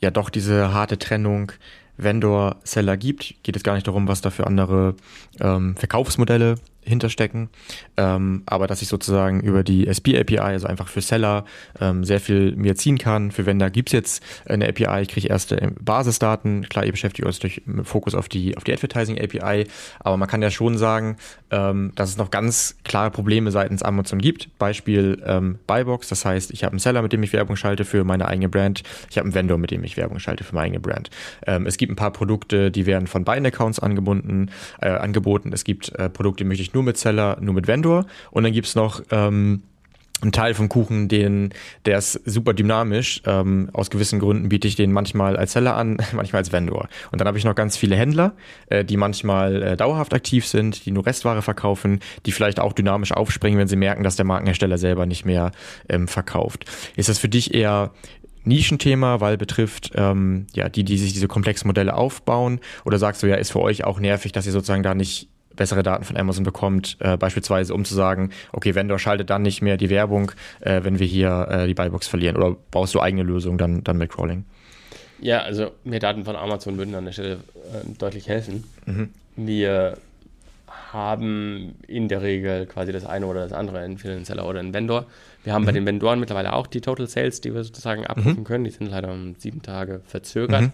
[0.00, 1.52] ja doch diese harte Trennung
[1.98, 3.34] Vendor-Seller gibt?
[3.42, 4.94] Geht es gar nicht darum, was da für andere
[5.40, 6.56] ähm, Verkaufsmodelle
[6.86, 7.48] hinterstecken.
[7.96, 11.44] Ähm, aber dass ich sozusagen über die SP-API, also einfach für Seller,
[11.80, 13.30] ähm, sehr viel mir ziehen kann.
[13.30, 16.68] Für Vendor gibt es jetzt eine API, ich kriege erste ähm, Basisdaten.
[16.68, 19.66] Klar, ihr beschäftigt euch durch Fokus auf die, auf die Advertising-API,
[20.00, 21.16] aber man kann ja schon sagen,
[21.50, 24.48] ähm, dass es noch ganz klare Probleme seitens Amazon gibt.
[24.58, 28.04] Beispiel ähm, Buybox, das heißt, ich habe einen Seller, mit dem ich Werbung schalte für
[28.04, 28.82] meine eigene Brand.
[29.10, 31.10] Ich habe einen Vendor, mit dem ich Werbung schalte für meine eigene Brand.
[31.46, 35.52] Ähm, es gibt ein paar Produkte, die werden von beiden Accounts angebunden, äh, angeboten.
[35.52, 38.04] Es gibt äh, Produkte, die möchte ich nur mit Seller, nur mit Vendor.
[38.30, 39.62] Und dann gibt es noch ähm,
[40.20, 41.54] einen Teil vom Kuchen, den,
[41.86, 43.22] der ist super dynamisch.
[43.24, 46.88] Ähm, aus gewissen Gründen biete ich den manchmal als Seller an, manchmal als Vendor.
[47.12, 48.34] Und dann habe ich noch ganz viele Händler,
[48.68, 53.12] äh, die manchmal äh, dauerhaft aktiv sind, die nur Restware verkaufen, die vielleicht auch dynamisch
[53.12, 55.52] aufspringen, wenn sie merken, dass der Markenhersteller selber nicht mehr
[55.88, 56.66] ähm, verkauft.
[56.94, 57.92] Ist das für dich eher
[58.44, 62.60] Nischenthema, weil betrifft ähm, ja die, die sich diese komplexen Modelle aufbauen?
[62.84, 65.82] Oder sagst du ja, ist für euch auch nervig, dass ihr sozusagen da nicht bessere
[65.82, 69.76] Daten von Amazon bekommt, äh, beispielsweise um zu sagen, okay, Vendor schaltet dann nicht mehr
[69.76, 73.58] die Werbung, äh, wenn wir hier äh, die Buybox verlieren oder baust du eigene Lösungen
[73.58, 74.44] dann, dann mit Crawling?
[75.18, 78.64] Ja, also mehr Daten von Amazon würden an der Stelle äh, deutlich helfen.
[78.84, 79.08] Mhm.
[79.36, 79.96] Wir
[80.92, 84.74] haben in der Regel quasi das eine oder das andere, entweder einen Seller oder einen
[84.74, 85.06] Vendor.
[85.44, 85.66] Wir haben mhm.
[85.66, 88.44] bei den Vendoren mittlerweile auch die Total Sales, die wir sozusagen abrufen mhm.
[88.44, 88.64] können.
[88.64, 90.62] Die sind leider um sieben Tage verzögert.
[90.62, 90.72] Mhm.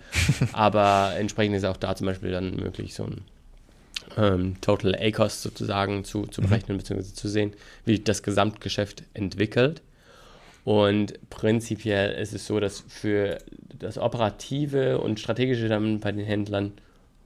[0.53, 3.23] Aber entsprechend ist auch da zum Beispiel dann möglich, so ein
[4.17, 6.47] ähm, Total A-Cost sozusagen zu, zu mhm.
[6.47, 6.81] berechnen mhm.
[6.81, 7.03] bzw.
[7.03, 7.53] zu sehen,
[7.85, 9.83] wie das Gesamtgeschäft entwickelt.
[10.65, 13.39] Und prinzipiell ist es so, dass für
[13.79, 16.73] das Operative und Strategische dann bei den Händlern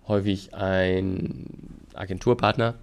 [0.09, 1.47] häufig ein
[1.95, 2.75] Agenturpartner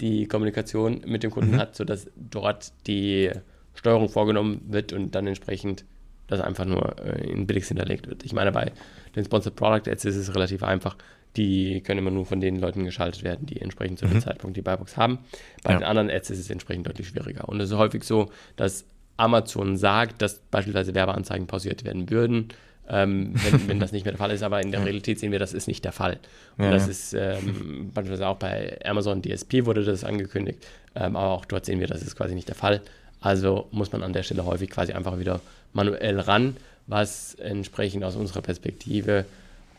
[0.00, 1.58] die Kommunikation mit dem Kunden mhm.
[1.58, 3.30] hat, sodass dort die
[3.74, 5.84] Steuerung vorgenommen wird und dann entsprechend
[6.26, 8.24] das einfach nur äh, in Billigs hinterlegt wird.
[8.24, 8.72] Ich meine, bei
[9.14, 10.96] den Sponsored Product Ads ist es relativ einfach.
[11.36, 14.20] Die können immer nur von den Leuten geschaltet werden, die entsprechend zu dem mhm.
[14.20, 15.18] Zeitpunkt die Buybox haben.
[15.62, 15.78] Bei ja.
[15.78, 17.48] den anderen Ads ist es entsprechend deutlich schwieriger.
[17.48, 18.84] Und es ist häufig so, dass
[19.16, 22.48] Amazon sagt, dass beispielsweise Werbeanzeigen pausiert werden würden,
[22.88, 24.42] ähm, wenn, wenn, das nicht mehr der Fall ist.
[24.42, 26.18] Aber in der Realität sehen wir, das ist nicht der Fall.
[26.56, 26.90] Und ja, das ja.
[26.90, 31.80] ist ähm, beispielsweise auch bei Amazon DSP wurde das angekündigt, ähm, aber auch dort sehen
[31.80, 32.80] wir, das ist quasi nicht der Fall.
[33.20, 35.40] Also muss man an der Stelle häufig quasi einfach wieder
[35.72, 36.56] manuell ran,
[36.86, 39.26] was entsprechend aus unserer Perspektive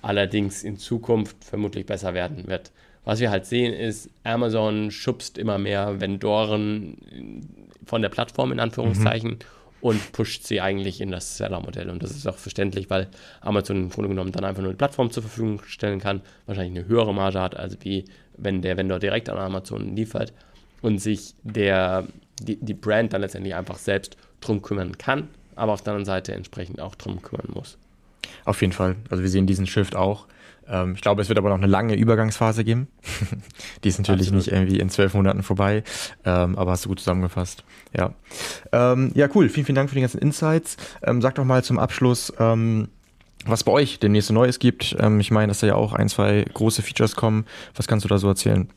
[0.02, 2.72] allerdings in Zukunft vermutlich besser werden wird.
[3.04, 6.98] Was wir halt sehen ist, Amazon schubst immer mehr Vendoren
[7.86, 9.40] von der Plattform in Anführungszeichen mhm.
[9.82, 11.90] und pusht sie eigentlich in das Seller-Modell.
[11.90, 13.08] Und das ist auch verständlich, weil
[13.42, 16.88] Amazon im Grunde genommen dann einfach nur eine Plattform zur Verfügung stellen kann, wahrscheinlich eine
[16.88, 18.06] höhere Marge hat, als wie
[18.38, 20.34] wenn der Vendor direkt an Amazon liefert
[20.82, 22.08] und sich der,
[22.40, 26.34] die, die Brand dann letztendlich einfach selbst drum kümmern kann, aber auf der anderen Seite
[26.34, 27.78] entsprechend auch drum kümmern muss.
[28.46, 28.96] Auf jeden Fall.
[29.10, 30.28] Also wir sehen diesen Shift auch.
[30.68, 32.88] Ähm, ich glaube, es wird aber noch eine lange Übergangsphase geben.
[33.84, 34.46] Die ist natürlich Absolut.
[34.46, 35.84] nicht irgendwie in zwölf Monaten vorbei,
[36.26, 37.64] ähm, aber hast du gut zusammengefasst.
[37.96, 38.14] Ja.
[38.72, 39.50] Ähm, ja, cool.
[39.50, 40.78] Vielen, vielen Dank für die ganzen Insights.
[41.04, 42.88] Ähm, sag doch mal zum Abschluss, ähm,
[43.46, 44.96] was bei euch demnächst Neues gibt.
[45.00, 47.46] Ähm, ich meine, dass da ja auch ein, zwei große Features kommen.
[47.76, 48.70] Was kannst du da so erzählen?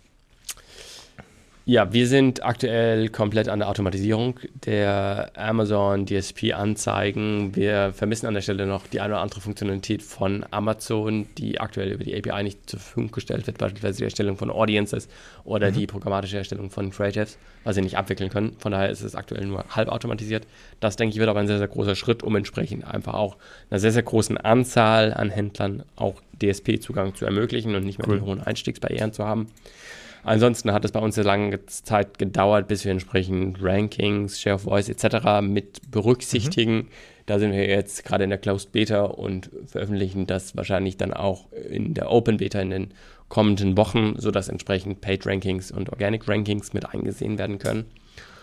[1.67, 7.57] Ja, wir sind aktuell komplett an der Automatisierung der Amazon DSP-Anzeigen.
[7.57, 11.93] Wir vermissen an der Stelle noch die eine oder andere Funktionalität von Amazon, die aktuell
[11.93, 15.09] über die API nicht zur Verfügung gestellt wird, beispielsweise die Erstellung von Audiences
[15.45, 15.75] oder mhm.
[15.77, 18.57] die programmatische Erstellung von Creatives, was sie nicht abwickeln können.
[18.59, 20.47] Von daher ist es aktuell nur halb automatisiert.
[20.81, 23.39] Das, denke ich, wird aber ein sehr, sehr großer Schritt, um entsprechend einfach auch
[23.71, 28.19] einer sehr, sehr großen Anzahl an Händlern auch DSP-Zugang zu ermöglichen und nicht mehr cool.
[28.19, 29.49] die hohen Einstiegsbarrieren zu haben.
[30.25, 34.63] Ansonsten hat es bei uns eine lange Zeit gedauert, bis wir entsprechend Rankings, Share of
[34.63, 35.43] Voice etc.
[35.43, 36.77] mit berücksichtigen.
[36.77, 36.89] Mhm.
[37.27, 41.47] Da sind wir jetzt gerade in der Closed Beta und veröffentlichen das wahrscheinlich dann auch
[41.53, 42.95] in der Open Beta in den
[43.29, 47.87] kommenden Wochen, sodass entsprechend Paid Rankings und Organic Rankings mit eingesehen werden können.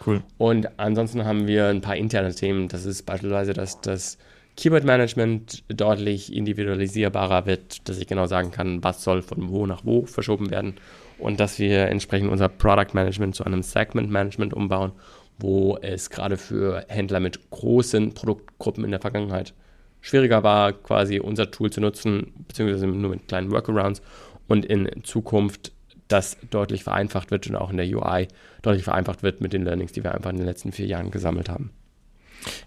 [0.06, 0.24] Cool.
[0.38, 2.68] Und ansonsten haben wir ein paar interne Themen.
[2.68, 4.18] Das ist beispielsweise, dass das
[4.58, 9.86] Keyword Management deutlich individualisierbarer wird, dass ich genau sagen kann, was soll von wo nach
[9.86, 10.76] wo verschoben werden
[11.20, 14.92] und dass wir entsprechend unser Product Management zu einem Segment Management umbauen,
[15.40, 19.54] wo es gerade für Händler mit großen Produktgruppen in der Vergangenheit
[20.02, 24.02] schwieriger war, quasi unser Tool zu nutzen, beziehungsweise nur mit kleinen Workarounds
[24.48, 25.72] und in Zukunft
[26.08, 28.28] das deutlich vereinfacht wird und auch in der UI
[28.62, 31.50] deutlich vereinfacht wird mit den Learnings, die wir einfach in den letzten vier Jahren gesammelt
[31.50, 31.72] haben.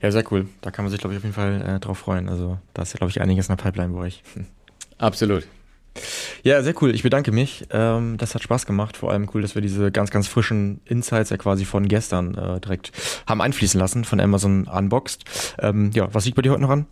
[0.00, 0.46] Ja, sehr cool.
[0.60, 2.28] Da kann man sich, glaube ich, auf jeden Fall äh, drauf freuen.
[2.28, 4.22] Also da ist ja, glaube ich, einiges in der Pipeline bei euch.
[4.98, 5.46] Absolut.
[6.42, 6.94] Ja, sehr cool.
[6.94, 7.66] Ich bedanke mich.
[7.70, 8.96] Ähm, das hat Spaß gemacht.
[8.96, 12.60] Vor allem cool, dass wir diese ganz, ganz frischen Insights ja quasi von gestern äh,
[12.60, 12.92] direkt
[13.26, 15.24] haben einfließen lassen, von Amazon unboxed.
[15.58, 16.86] Ähm, ja, was liegt bei dir heute noch an?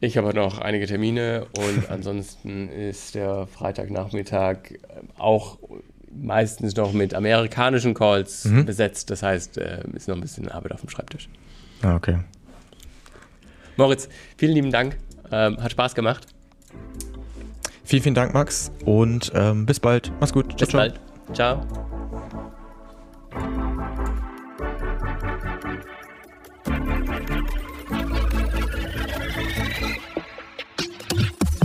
[0.00, 4.74] Ich habe noch einige Termine und ansonsten ist der Freitagnachmittag
[5.16, 5.58] auch
[6.14, 8.64] meistens noch mit amerikanischen Calls mhm.
[8.64, 9.10] besetzt.
[9.10, 11.28] Das heißt, äh, ist noch ein bisschen Arbeit auf dem Schreibtisch.
[11.82, 12.18] Ah, okay.
[13.76, 14.96] Moritz, vielen lieben Dank.
[15.30, 16.26] Ähm, hat Spaß gemacht.
[17.84, 18.70] Vielen, vielen Dank, Max.
[18.84, 20.12] Und ähm, bis bald.
[20.20, 20.46] Mach's gut.
[20.46, 20.80] Ciao, bis ciao.
[20.80, 21.00] bald.
[21.32, 21.91] Ciao.